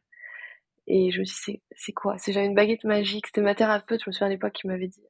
[0.87, 2.19] Et je me suis dit, c'est quoi?
[2.19, 3.27] C'est j'avais une baguette magique.
[3.27, 5.05] C'était ma thérapeute, je me souviens à l'époque, qui m'avait dit.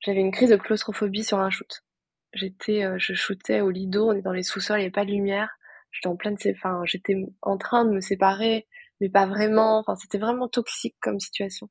[0.00, 1.84] J'avais une crise de claustrophobie sur un shoot.
[2.32, 5.04] J'étais, euh, je shootais au Lido, on est dans les sous-sols, il n'y avait pas
[5.04, 5.50] de lumière.
[5.90, 8.68] J'étais en pleine, enfin, j'étais en train de me séparer,
[9.00, 9.78] mais pas vraiment.
[9.80, 11.68] Enfin, c'était vraiment toxique comme situation.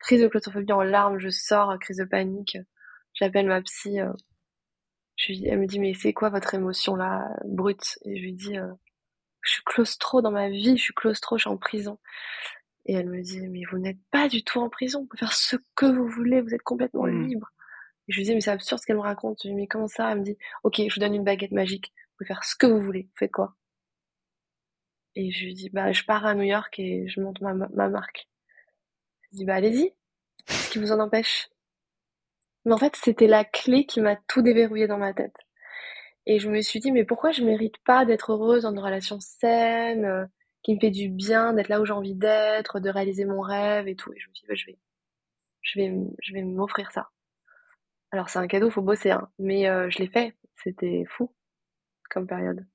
[0.00, 2.56] Crise de claustrophobie en larmes, je sors, crise de panique.
[3.14, 4.00] J'appelle ma psy.
[4.00, 4.12] Euh,
[5.20, 7.98] je lui, elle me dit, mais c'est quoi votre émotion là, brute?
[8.06, 8.72] Et je lui dis, euh,
[9.42, 11.98] je suis claustro dans ma vie, je suis claustro, je suis en prison.
[12.86, 15.34] Et elle me dit, mais vous n'êtes pas du tout en prison, vous pouvez faire
[15.34, 17.28] ce que vous voulez, vous êtes complètement mmh.
[17.28, 17.50] libre.
[18.08, 19.40] Et je lui dis, mais c'est absurde ce qu'elle me raconte.
[19.42, 20.10] Je lui dis, mais comment ça?
[20.10, 22.66] Elle me dit, ok, je vous donne une baguette magique, vous pouvez faire ce que
[22.66, 23.54] vous voulez, vous faites quoi?
[25.16, 27.88] Et je lui dis, bah, je pars à New York et je monte ma, ma
[27.90, 28.26] marque.
[29.30, 29.92] Je dis, bah, allez-y,
[30.48, 31.50] ce qui vous en empêche?
[32.64, 35.36] Mais en fait, c'était la clé qui m'a tout déverrouillé dans ma tête.
[36.26, 39.18] Et je me suis dit, mais pourquoi je mérite pas d'être heureuse dans une relation
[39.20, 40.26] saine, euh,
[40.62, 43.88] qui me fait du bien, d'être là où j'ai envie d'être, de réaliser mon rêve
[43.88, 44.12] et tout.
[44.12, 44.78] Et je me suis dit, bah, je vais,
[45.62, 47.08] je vais, je vais m'offrir ça.
[48.12, 49.30] Alors c'est un cadeau, faut bosser, hein.
[49.38, 50.36] mais euh, je l'ai fait.
[50.62, 51.32] C'était fou
[52.10, 52.66] comme période.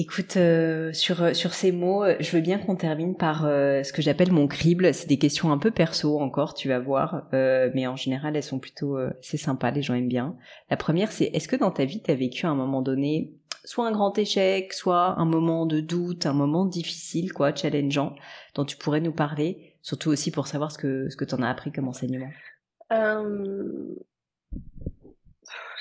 [0.00, 3.92] Écoute, euh, sur euh, sur ces mots, euh, je veux bien qu'on termine par ce
[3.92, 4.94] que j'appelle mon crible.
[4.94, 8.60] C'est des questions un peu perso encore, tu vas voir, mais en général elles sont
[8.60, 10.36] plutôt, c'est sympa, les gens aiment bien.
[10.70, 13.34] La première, c'est est-ce que dans ta vie tu as vécu à un moment donné,
[13.64, 18.14] soit un grand échec, soit un moment de doute, un moment difficile, quoi, challengeant,
[18.54, 21.48] dont tu pourrais nous parler, surtout aussi pour savoir ce que ce que t'en as
[21.48, 22.30] appris comme enseignement?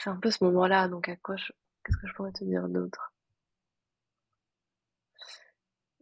[0.04, 3.14] C'est un peu ce moment-là, donc à quoi qu'est-ce que je pourrais te dire d'autre?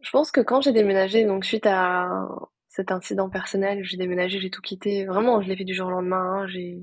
[0.06, 2.28] Je pense que quand j'ai déménagé, donc suite à
[2.68, 5.04] cet incident personnel, j'ai déménagé, j'ai tout quitté.
[5.04, 6.42] Vraiment, je l'ai fait du jour au lendemain.
[6.42, 6.46] Hein.
[6.46, 6.78] J'ai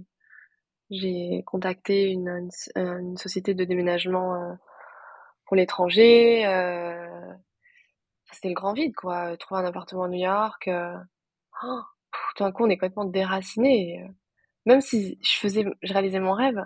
[0.89, 4.53] j'ai contacté une, une, société de déménagement euh,
[5.45, 6.45] pour l'étranger.
[6.45, 7.33] Euh,
[8.29, 9.37] c'était le grand vide, quoi.
[9.37, 10.67] Trouver un appartement à New York.
[10.67, 10.93] Euh,
[11.63, 11.81] oh,
[12.35, 14.05] tout d'un coup, on est complètement déraciné.
[14.65, 16.61] Même si je faisais, je réalisais mon rêve,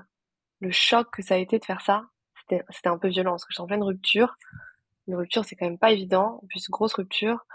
[0.59, 2.01] le choc que ça a été de faire ça,
[2.35, 4.37] c'était, un peu violent parce que j'étais en pleine rupture.
[5.07, 6.39] Une rupture, c'est quand même pas évident.
[6.43, 7.45] En plus, grosse rupture.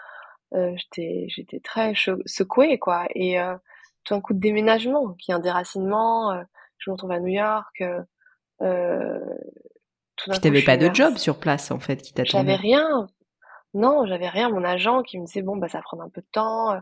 [0.52, 1.94] j'étais j'étais très
[2.26, 3.36] secouée quoi et
[4.04, 6.34] tout un coup de déménagement qui est un déracinement
[6.78, 7.82] je me retrouve à New York
[8.62, 9.18] euh,
[10.16, 13.08] tu n'avais pas de job sur place en fait qui t'attendait J'avais rien.
[13.74, 14.50] Non, j'avais rien.
[14.50, 16.72] Mon agent qui me disait bon bah ça va prendre un peu de temps.
[16.72, 16.80] Euh,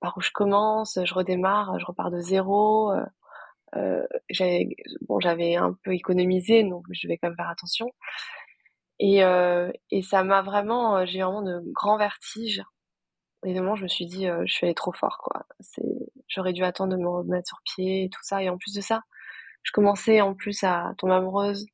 [0.00, 2.92] par où je commence, je redémarre, je repars de zéro.
[2.92, 3.04] Euh,
[3.76, 4.68] euh, j'avais
[5.08, 7.90] bon j'avais un peu économisé donc je vais quand même faire attention.
[9.04, 12.62] Et, euh, et ça m'a vraiment j'ai vraiment de grands vertiges.
[13.44, 15.46] Et de je me suis dit je suis allée trop fort quoi.
[15.60, 15.82] C'est
[16.28, 18.42] j'aurais dû attendre de me remettre sur pied et tout ça.
[18.42, 19.02] Et en plus de ça,
[19.62, 21.66] je commençais en plus à tomber amoureuse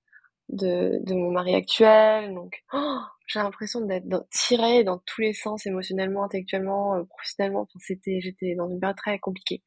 [0.49, 2.35] de, de mon mari actuel.
[2.35, 7.63] Donc, oh, j'ai l'impression d'être tirée dans tous les sens, émotionnellement, intellectuellement, euh, professionnellement.
[7.63, 9.63] Enfin, c'était, j'étais dans une période très compliquée.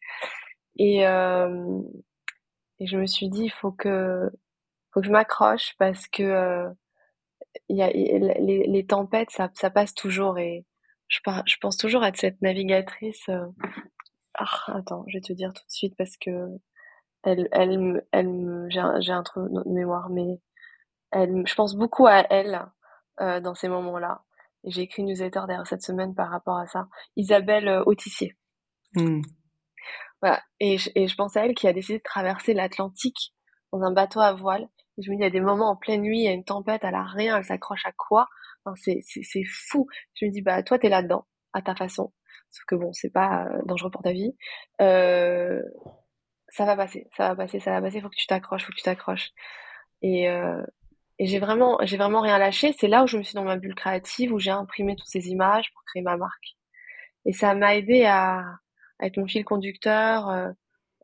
[0.77, 1.79] Et, euh,
[2.79, 4.29] et je me suis dit, il faut que,
[4.93, 6.69] faut que je m'accroche parce que euh,
[7.69, 10.37] y a, les, les tempêtes, ça, ça passe toujours.
[10.39, 10.65] Et
[11.07, 13.29] je, je pense toujours être cette navigatrice.
[13.29, 13.47] Euh...
[14.35, 16.47] Ah, attends, je vais te dire tout de suite parce que
[17.23, 20.39] elle, elle, elle, j'ai un, un trou de mémoire, mais
[21.11, 22.65] elle, je pense beaucoup à elle
[23.19, 24.23] euh, dans ces moments-là.
[24.63, 26.87] Et j'ai écrit une newsletter derrière cette semaine par rapport à ça.
[27.15, 28.37] Isabelle euh, Autissier.
[28.95, 29.21] Hmm.
[30.21, 30.41] Voilà.
[30.59, 33.33] Et je pense à elle qui a décidé de traverser l'Atlantique
[33.73, 34.67] dans un bateau à voile.
[34.97, 36.43] Je me dis, il y a des moments en pleine nuit, il y a une
[36.43, 38.27] tempête, elle a rien, elle s'accroche à quoi?
[38.65, 39.87] Enfin, c'est fou.
[40.15, 42.13] Je me dis, bah toi, t'es là-dedans, à ta façon.
[42.51, 44.35] Sauf que bon, c'est pas euh, dangereux pour ta vie.
[44.81, 45.61] Euh,
[46.49, 48.77] ça va passer, ça va passer, ça va passer, faut que tu t'accroches, faut que
[48.77, 49.31] tu t'accroches.
[50.01, 50.61] Et, euh,
[51.19, 52.73] et j'ai vraiment, j'ai vraiment rien lâché.
[52.79, 55.29] C'est là où je me suis dans ma bulle créative, où j'ai imprimé toutes ces
[55.29, 56.57] images pour créer ma marque.
[57.25, 58.39] Et ça m'a aidé à,
[58.99, 60.49] à, être mon fil conducteur, euh,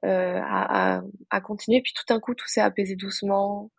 [0.06, 1.82] euh, à, à, à, continuer.
[1.82, 3.72] Puis tout d'un coup, tout s'est apaisé doucement,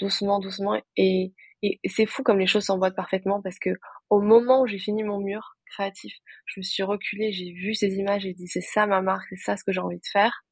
[0.00, 0.80] doucement, doucement.
[0.96, 1.32] Et,
[1.62, 3.70] et, c'est fou comme les choses s'emboîtent parfaitement parce que
[4.10, 6.14] au moment où j'ai fini mon mur créatif,
[6.46, 9.36] je me suis reculée, j'ai vu ces images, j'ai dit c'est ça ma marque, c'est
[9.36, 10.44] ça ce que j'ai envie de faire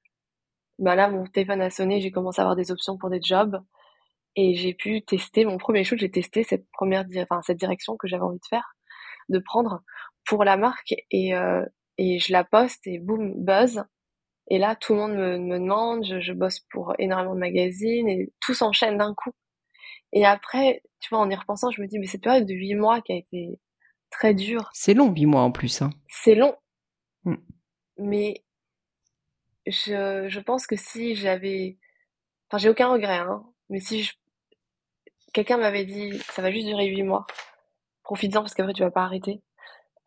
[0.83, 3.57] bah là, mon téléphone a sonné, j'ai commencé à avoir des options pour des jobs.
[4.37, 8.09] Et j'ai pu tester, mon premier shoot, j'ai testé cette première, enfin, cette direction que
[8.09, 8.75] j'avais envie de faire,
[9.29, 9.83] de prendre
[10.27, 10.95] pour la marque.
[11.11, 11.65] Et, euh,
[11.99, 13.85] et je la poste et boum, buzz.
[14.53, 18.07] Et là, tout le monde me, me demande, je, je, bosse pour énormément de magazines
[18.07, 19.31] et tout s'enchaîne d'un coup.
[20.13, 22.75] Et après, tu vois, en y repensant, je me dis, mais cette période de huit
[22.75, 23.59] mois qui a été
[24.11, 24.69] très dure.
[24.75, 25.81] C'est long, huit mois en plus.
[25.81, 25.89] Hein.
[26.07, 26.55] C'est long.
[27.25, 27.37] Mm.
[27.97, 28.45] Mais
[29.67, 31.79] je, je pense que si j'avais,
[32.51, 34.13] enfin, j'ai aucun regret, hein, mais si je...
[35.33, 37.27] quelqu'un m'avait dit ça va juste durer huit mois,
[38.03, 39.41] profites-en parce qu'après tu vas pas arrêter.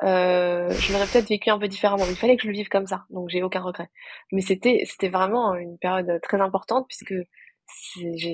[0.03, 2.05] Euh, je l'aurais peut-être vécu un peu différemment.
[2.09, 3.89] Il fallait que je le vive comme ça, donc j'ai aucun regret.
[4.31, 7.15] Mais c'était, c'était vraiment une période très importante puisque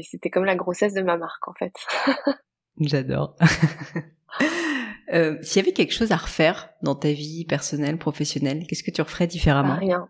[0.03, 1.73] c'était comme la grossesse de ma marque en fait.
[2.79, 3.35] J'adore.
[5.13, 8.91] euh, S'il y avait quelque chose à refaire dans ta vie personnelle, professionnelle, qu'est-ce que
[8.91, 9.75] tu referais différemment?
[9.75, 10.09] Rien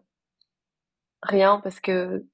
[1.24, 2.26] rien parce que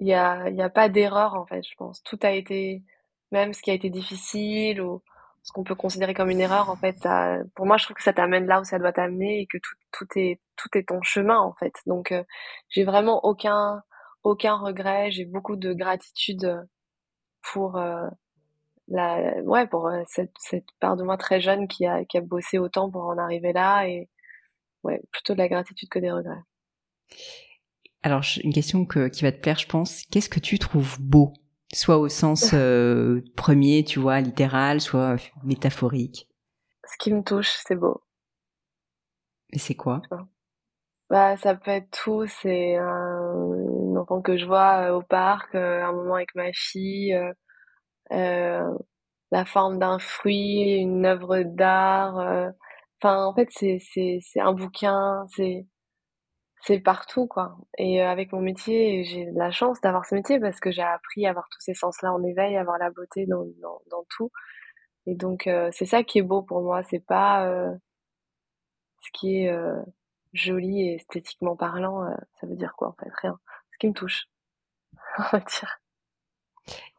[0.00, 2.02] il y a, y a pas d'erreur en fait, je pense.
[2.02, 2.82] Tout a été,
[3.30, 5.02] même ce qui a été difficile ou
[5.44, 7.06] ce qu'on peut considérer comme une erreur, en fait,
[7.54, 9.58] pour moi, je trouve que ça t'amène là où ça doit t'amener et que
[9.92, 11.74] tout, est, tout est ton chemin en fait.
[11.86, 12.24] Donc, euh,
[12.70, 13.82] j'ai vraiment aucun,
[14.22, 15.10] aucun regret.
[15.10, 16.66] J'ai beaucoup de gratitude
[17.42, 18.08] pour euh,
[18.88, 22.22] la, ouais, pour euh, cette, cette part de moi très jeune qui a, qui a
[22.22, 24.08] bossé autant pour en arriver là et
[24.82, 26.42] ouais, plutôt de la gratitude que des regrets.
[28.02, 30.04] Alors, une question qui va te plaire, je pense.
[30.10, 31.34] Qu'est-ce que tu trouves beau
[31.74, 36.28] Soit au sens euh, premier, tu vois, littéral, soit métaphorique.
[36.86, 38.02] Ce qui me touche, c'est beau.
[39.52, 40.02] Et c'est quoi?
[41.10, 42.26] Bah, ça peut être tout.
[42.26, 47.16] C'est un, enfant que je vois euh, au parc, euh, un moment avec ma fille,
[48.10, 52.52] la forme d'un fruit, une œuvre d'art.
[53.02, 55.26] Enfin, en fait, c'est c'est c'est un bouquin.
[55.34, 55.66] C'est
[56.66, 57.56] c'est partout quoi.
[57.78, 61.26] Et euh, avec mon métier, j'ai la chance d'avoir ce métier parce que j'ai appris
[61.26, 64.30] à avoir tous ces sens-là en éveil, à avoir la beauté dans, dans, dans tout.
[65.06, 67.70] Et donc euh, c'est ça qui est beau pour moi, c'est pas euh,
[69.02, 69.54] ce qui est
[70.32, 72.06] joli et esthétiquement parlant,
[72.40, 73.10] ça veut dire quoi en fait?
[73.20, 73.38] Rien.
[73.72, 74.28] Ce qui me touche,
[75.18, 75.78] on va dire.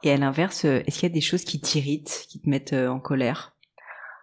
[0.03, 2.99] Et à l'inverse, est-ce qu'il y a des choses qui t'irritent, qui te mettent en
[2.99, 3.55] colère?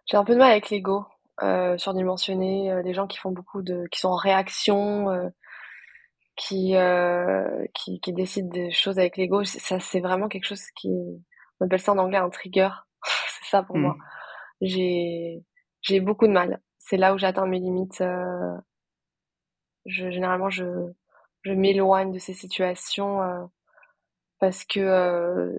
[0.07, 1.05] J'ai un peu de mal avec l'ego
[1.41, 5.29] euh, surdimensionnés, euh, des gens qui font beaucoup de, qui sont en réaction, euh,
[6.37, 9.45] qui, euh, qui, qui décident des choses avec l'ego.
[9.45, 10.91] Ça, c'est vraiment quelque chose qui,
[11.61, 12.71] on appelle ça en anglais un trigger.
[13.03, 13.95] c'est ça pour moi.
[13.95, 14.05] Hmm.
[14.63, 15.43] J'ai,
[15.83, 16.61] j'ai beaucoup de mal.
[16.79, 18.01] C'est là où j'atteins mes limites.
[18.01, 18.57] Euh,
[19.87, 20.65] je, généralement, je,
[21.43, 23.21] je m'éloigne de ces situations
[24.39, 25.53] parce que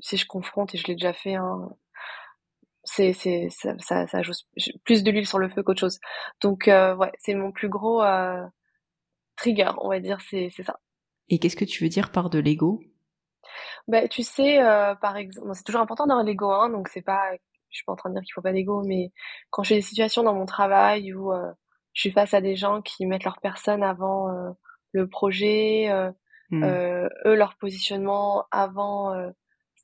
[0.00, 1.70] si je confronte et je l'ai déjà fait, hein,
[2.84, 4.36] c'est c'est ça, ça, ça ajoute
[4.84, 5.98] plus de l'huile sur le feu qu'autre chose.
[6.40, 8.44] Donc euh, ouais, c'est mon plus gros euh,
[9.36, 10.78] trigger, on va dire, c'est c'est ça.
[11.28, 12.80] Et qu'est-ce que tu veux dire par de l'ego?
[13.88, 17.32] Ben tu sais, euh, par exemple, c'est toujours important d'avoir l'ego, hein, donc c'est pas,
[17.70, 19.12] je suis pas en train de dire qu'il faut pas d'ego, mais
[19.50, 21.32] quand j'ai des situations dans mon travail où
[21.92, 24.28] je suis face à des gens qui mettent leur personne avant
[24.92, 25.90] le projet,
[26.50, 26.64] mmh.
[26.64, 29.14] eux leur positionnement avant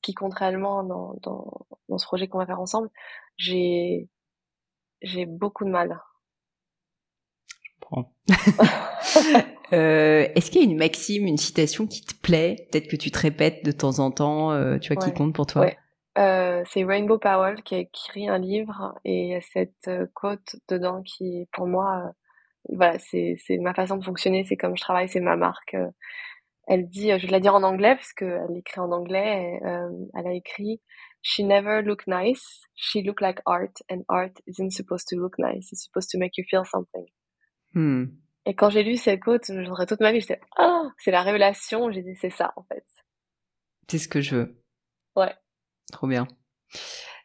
[0.03, 2.91] qui compte réellement dans, dans, dans ce projet qu'on va faire ensemble,
[3.37, 4.09] j'ai
[5.03, 6.01] j'ai beaucoup de mal.
[7.63, 8.13] Je comprends.
[9.73, 13.11] euh, Est-ce qu'il y a une maxime, une citation qui te plaît, peut-être que tu
[13.11, 15.63] te répètes de temps en temps, euh, tu vois, qui compte pour toi?
[15.63, 15.77] Ouais.
[16.19, 20.57] euh, C'est Rainbow Powell qui a écrit un livre et il y a cette quote
[20.69, 22.13] dedans qui, pour moi,
[22.69, 25.77] voilà, c'est ma façon de fonctionner, c'est comme je travaille, c'est ma marque.
[26.71, 29.61] Euh, elle dit, je vais la dire en anglais parce qu'elle écrit en anglais.
[29.65, 30.81] Euh, elle a écrit
[31.23, 32.63] She never looked nice.
[32.75, 35.71] She looked like art, and art isn't supposed to look nice.
[35.73, 37.07] It's supposed to make you feel something.
[37.75, 38.07] Hmm.
[38.47, 41.23] Et quand j'ai lu cette quote, j'aurais toute ma vie, j'étais ah, oh, c'est la
[41.23, 41.91] révélation.
[41.91, 42.85] J'ai dit c'est ça en fait.
[43.89, 44.63] C'est ce que je veux.
[45.15, 45.35] Ouais.
[45.93, 46.27] Trop bien.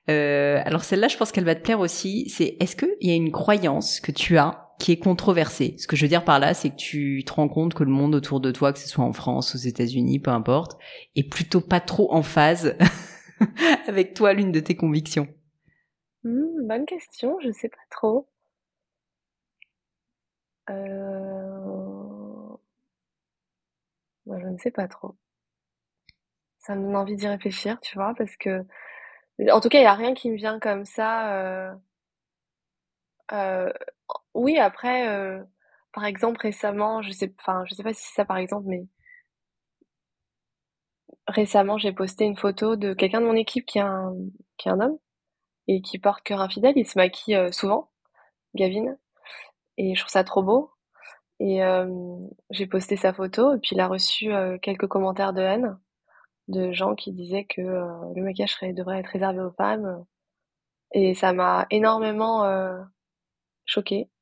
[0.10, 2.30] Euh, alors celle-là, je pense qu'elle va te plaire aussi.
[2.30, 5.76] C'est est-ce qu'il y a une croyance que tu as qui est controversé.
[5.78, 7.92] Ce que je veux dire par là, c'est que tu te rends compte que le
[7.92, 10.78] monde autour de toi, que ce soit en France, aux États-Unis, peu importe,
[11.16, 12.76] est plutôt pas trop en phase
[13.88, 15.28] avec toi, l'une de tes convictions.
[16.24, 18.28] Mmh, bonne question, je sais pas trop.
[20.70, 22.58] Euh...
[24.28, 25.16] je ne sais pas trop.
[26.60, 28.66] Ça me donne envie d'y réfléchir, tu vois, parce que
[29.52, 31.34] en tout cas, il n'y a rien qui me vient comme ça.
[31.36, 31.76] Euh...
[33.32, 33.72] Euh,
[34.36, 35.44] oui, après, euh,
[35.94, 38.86] par exemple, récemment, je sais, enfin, je sais pas si c'est ça par exemple, mais
[41.28, 44.14] récemment, j'ai posté une photo de quelqu'un de mon équipe qui est un,
[44.58, 44.98] qui est un homme
[45.68, 46.74] et qui porte cœur infidèle.
[46.78, 47.92] Il se maquille euh, souvent,
[48.56, 48.98] Gavin,
[49.78, 50.72] et je trouve ça trop beau.
[51.40, 51.88] Et euh,
[52.52, 54.32] j'ai posté sa photo et puis il a reçu
[54.62, 55.78] quelques commentaires de haine
[56.48, 60.06] de gens qui disaient que le maquillage devrait être réservé aux femmes.
[60.94, 62.46] Et ça m'a énormément
[63.66, 64.15] choquée, euh,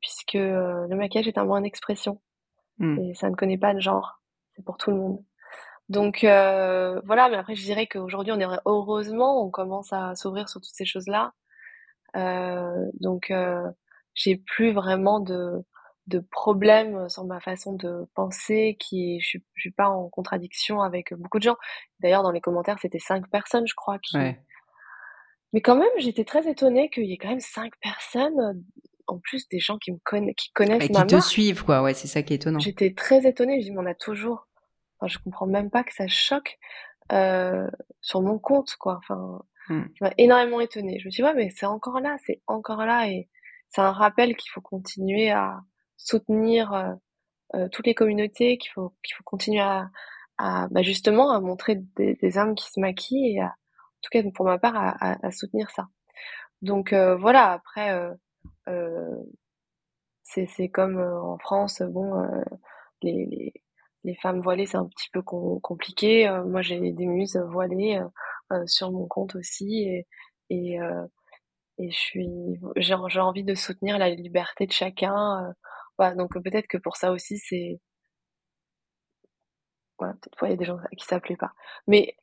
[0.00, 2.20] puisque euh, le maquillage est un moyen d'expression
[2.78, 2.98] mmh.
[3.00, 4.20] et ça ne connaît pas de genre,
[4.54, 5.24] c'est pour tout le monde.
[5.88, 10.48] Donc euh, voilà, mais après je dirais qu'aujourd'hui on est heureusement on commence à s'ouvrir
[10.48, 11.32] sur toutes ces choses-là.
[12.16, 13.62] Euh, donc euh,
[14.14, 15.64] j'ai plus vraiment de
[16.08, 20.80] de problèmes sur ma façon de penser qui je suis, je suis pas en contradiction
[20.80, 21.56] avec beaucoup de gens.
[22.00, 24.40] D'ailleurs dans les commentaires c'était cinq personnes je crois qui ouais.
[25.52, 28.52] Mais quand même, j'étais très étonnée qu'il y ait quand même cinq personnes, euh,
[29.06, 31.82] en plus des gens qui me connaissent, qui connaissent Et qui te suivent, quoi.
[31.82, 32.58] Ouais, c'est ça qui est étonnant.
[32.58, 33.60] J'étais très étonnée.
[33.60, 34.48] Je dis, mais on a toujours.
[34.98, 36.58] Enfin, je comprends même pas que ça choque
[37.12, 37.68] euh,
[38.00, 38.98] sur mon compte, quoi.
[38.98, 39.82] Enfin, mmh.
[40.00, 40.98] m'a énormément étonnée.
[40.98, 43.28] Je me suis dit, ouais, mais c'est encore là, c'est encore là, et
[43.68, 45.60] c'est un rappel qu'il faut continuer à
[45.96, 46.92] soutenir euh,
[47.54, 49.90] euh, toutes les communautés, qu'il faut qu'il faut continuer à,
[50.38, 53.54] à bah, justement à montrer des, des hommes qui se maquillent et à
[54.06, 55.88] tout cas pour ma part, à, soutenir ça.
[56.62, 58.12] Donc euh, voilà, après, euh,
[60.22, 62.14] c'est comme en France, bon,
[63.02, 63.52] les, les,
[64.04, 66.28] les, femmes voilées, c'est un petit peu compliqué.
[66.46, 68.00] moi, j'ai des muses voilées
[68.66, 69.84] sur mon compte aussi,
[70.50, 70.78] et,
[71.78, 71.90] et,
[72.76, 75.54] j'ai envie de soutenir la liberté de chacun.
[75.98, 77.80] voilà, donc peut-être que pour ça aussi, c'est
[79.98, 81.52] voilà, peut-être qu'il y a des gens qui s'appelaient pas.
[81.86, 82.16] Mais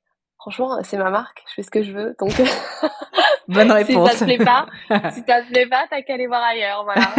[0.44, 2.32] franchement, c'est ma marque, je fais ce que je veux, donc.
[3.48, 4.12] Bonne réponse.
[4.12, 4.68] si ça te plaît pas,
[5.12, 7.10] si ça te plaît pas, t'as qu'à aller voir ailleurs, voilà.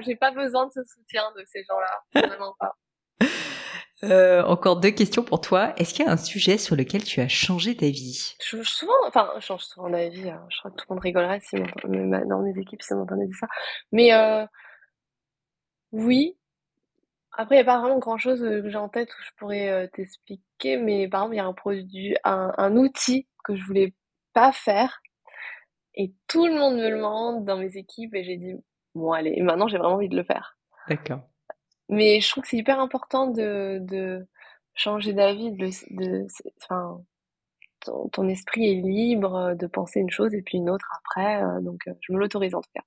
[0.00, 2.76] J'ai pas besoin de ce soutien de ces gens-là, vraiment pas.
[4.04, 5.72] Euh, encore deux questions pour toi.
[5.78, 8.36] Est-ce qu'il y a un sujet sur lequel tu as changé ta vie?
[8.40, 10.30] Je change souvent, enfin, je change souvent d'avis.
[10.30, 10.44] Hein.
[10.50, 13.46] Je crois que tout le monde rigolerait si dans mes équipes si on entendait ça.
[13.92, 14.44] Mais euh,
[15.92, 16.36] oui,
[17.36, 19.68] après, il n'y a pas vraiment grand-chose euh, que j'ai en tête où je pourrais
[19.68, 23.64] euh, t'expliquer, mais par exemple, il y a un produit, un, un outil que je
[23.64, 23.92] voulais
[24.32, 25.00] pas faire,
[25.94, 28.54] et tout le monde me le demande dans mes équipes, et j'ai dit,
[28.94, 30.56] bon, allez, maintenant j'ai vraiment envie de le faire.
[30.88, 31.22] D'accord.
[31.88, 34.26] Mais je trouve que c'est hyper important de, de
[34.74, 36.26] changer d'avis, de, de,
[36.62, 37.02] enfin,
[37.80, 41.60] ton, ton, esprit est libre de penser une chose et puis une autre après, euh,
[41.60, 42.84] donc je me l'autorise en tout cas.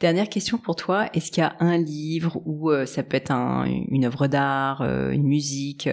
[0.00, 3.30] Dernière question pour toi, est-ce qu'il y a un livre ou euh, ça peut être
[3.30, 5.88] un, une œuvre d'art, euh, une musique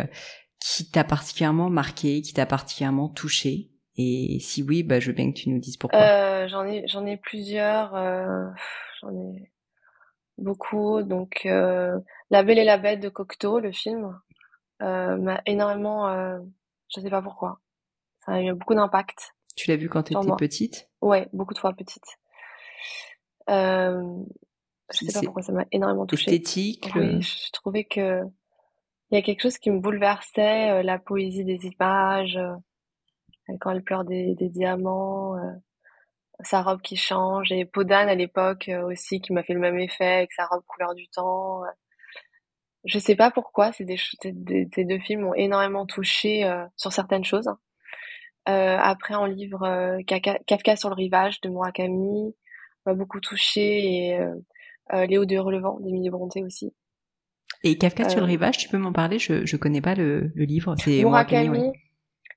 [0.59, 3.69] qui t'a particulièrement marqué, qui t'a particulièrement touché?
[3.97, 5.99] Et si oui, bah, je veux bien que tu nous dises pourquoi.
[5.99, 7.93] Euh, j'en ai, j'en ai plusieurs,
[9.01, 9.51] j'en ai
[10.37, 11.03] beaucoup.
[11.03, 14.19] Donc, La Belle et la Bête de Cocteau, le film,
[14.79, 16.09] m'a énormément,
[16.95, 17.59] je sais pas pourquoi,
[18.25, 19.35] ça a eu beaucoup d'impact.
[19.55, 20.89] Tu l'as vu quand tu étais petite?
[21.01, 22.17] Ouais, beaucoup de fois petite.
[23.49, 24.23] Euh,
[24.91, 26.31] je sais pas pourquoi ça m'a énormément touchée.
[26.31, 26.89] Esthétique.
[26.95, 28.23] Oui, je trouvais que
[29.11, 32.55] il y a quelque chose qui me bouleversait, euh, la poésie des images, euh,
[33.59, 35.51] quand elle pleure des, des diamants, euh,
[36.39, 40.05] sa robe qui change, et Podane à l'époque aussi qui m'a fait le même effet
[40.05, 41.61] avec sa robe couleur du temps.
[42.85, 47.47] Je sais pas pourquoi, c'est des, ces deux films m'ont énormément touché sur certaines choses.
[48.45, 49.99] après, en livre
[50.47, 52.33] Kafka sur le rivage de Murakami
[52.85, 54.19] m'a beaucoup touché et
[55.07, 56.73] Léo de Relevant d'Émilie Bronté aussi.
[57.63, 59.19] Et Kafka sur le euh, rivage, tu peux m'en parler?
[59.19, 60.75] Je je connais pas le, le livre.
[60.77, 61.71] C'est Murakami.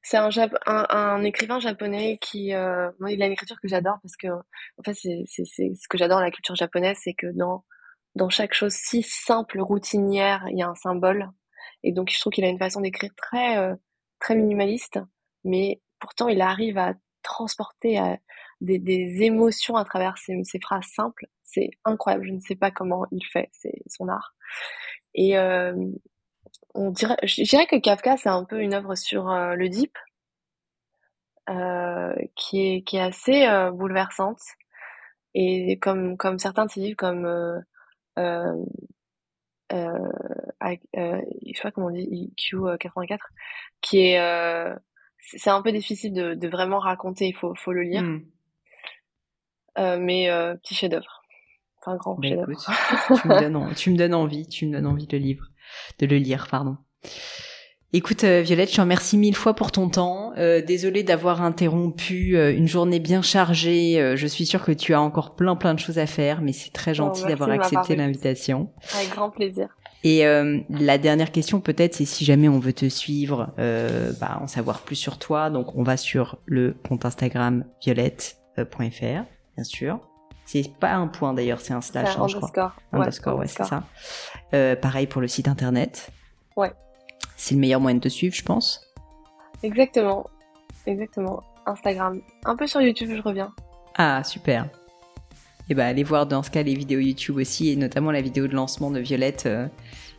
[0.02, 0.28] C'est un,
[0.66, 4.82] un, un, écrivain japonais qui, euh, il a une écriture que j'adore parce que, en
[4.84, 7.64] fait, c'est ce que j'adore dans la culture japonaise, c'est que dans
[8.14, 11.30] dans chaque chose si simple, routinière, il y a un symbole.
[11.82, 13.74] Et donc, je trouve qu'il a une façon d'écrire très euh,
[14.20, 15.00] très minimaliste,
[15.42, 16.92] mais pourtant, il arrive à
[17.22, 18.18] transporter à
[18.60, 21.26] des, des, émotions à travers ces, ces phrases simples.
[21.42, 22.26] C'est incroyable.
[22.26, 23.48] Je ne sais pas comment il fait.
[23.52, 24.34] C'est son art.
[25.14, 25.74] Et euh,
[26.74, 29.96] on dirait, je dirais que Kafka, c'est un peu une œuvre sur euh, le deep,
[31.50, 34.40] euh, qui est qui est assez euh, bouleversante.
[35.34, 37.60] Et comme comme certains de ses comme euh,
[38.18, 38.54] euh,
[40.62, 43.26] je sais pas comment on dit, IQ 84,
[43.80, 44.74] qui est
[45.18, 48.02] c'est un peu difficile de, de, vraiment raconter, il faut, faut le lire.
[48.02, 48.20] Hmm.
[49.76, 50.28] Mais
[50.62, 51.24] petit chef-d'œuvre
[51.86, 55.16] un grand bah, tu, me donnes, tu me donnes envie, tu me donnes envie de
[55.16, 55.46] le livre,
[55.98, 56.76] de le lire, pardon.
[57.92, 60.32] Écoute euh, Violette, je te remercie mille fois pour ton temps.
[60.36, 64.00] Euh, désolée d'avoir interrompu euh, une journée bien chargée.
[64.00, 66.52] Euh, je suis sûre que tu as encore plein plein de choses à faire, mais
[66.52, 68.72] c'est très gentil d'avoir accepté l'invitation.
[68.96, 69.68] Avec grand plaisir.
[70.02, 70.24] Et
[70.68, 74.96] la dernière question peut-être, c'est si jamais on veut te suivre, bah, en savoir plus
[74.96, 75.48] sur toi.
[75.48, 79.24] Donc on va sur le compte Instagram violette.fr,
[79.56, 80.00] bien sûr.
[80.44, 82.74] C'est pas un point d'ailleurs, c'est un slash, hein, je crois.
[82.92, 83.84] Underscore, ouais, c'est ça.
[84.52, 86.10] Euh, pareil pour le site internet.
[86.56, 86.72] Ouais.
[87.36, 88.82] C'est le meilleur moyen de te suivre, je pense.
[89.62, 90.26] Exactement.
[90.86, 91.42] Exactement.
[91.66, 92.20] Instagram.
[92.44, 93.54] Un peu sur YouTube, je reviens.
[93.96, 94.64] Ah, super.
[94.64, 98.20] Et eh ben, allez voir dans ce cas les vidéos YouTube aussi, et notamment la
[98.20, 99.66] vidéo de lancement de Violette euh,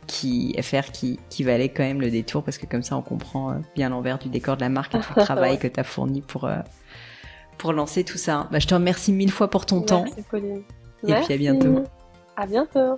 [0.08, 3.52] qui FR qui, qui valait quand même le détour, parce que comme ça on comprend
[3.52, 5.84] euh, bien l'envers du décor de la marque et tout le travail que tu as
[5.84, 6.58] fourni pour, euh,
[7.58, 8.48] pour lancer tout ça.
[8.52, 10.04] Bah, je te remercie mille fois pour ton temps.
[10.04, 10.64] Merci Pauline.
[11.08, 11.84] Et puis à bientôt.
[12.36, 12.98] À bientôt.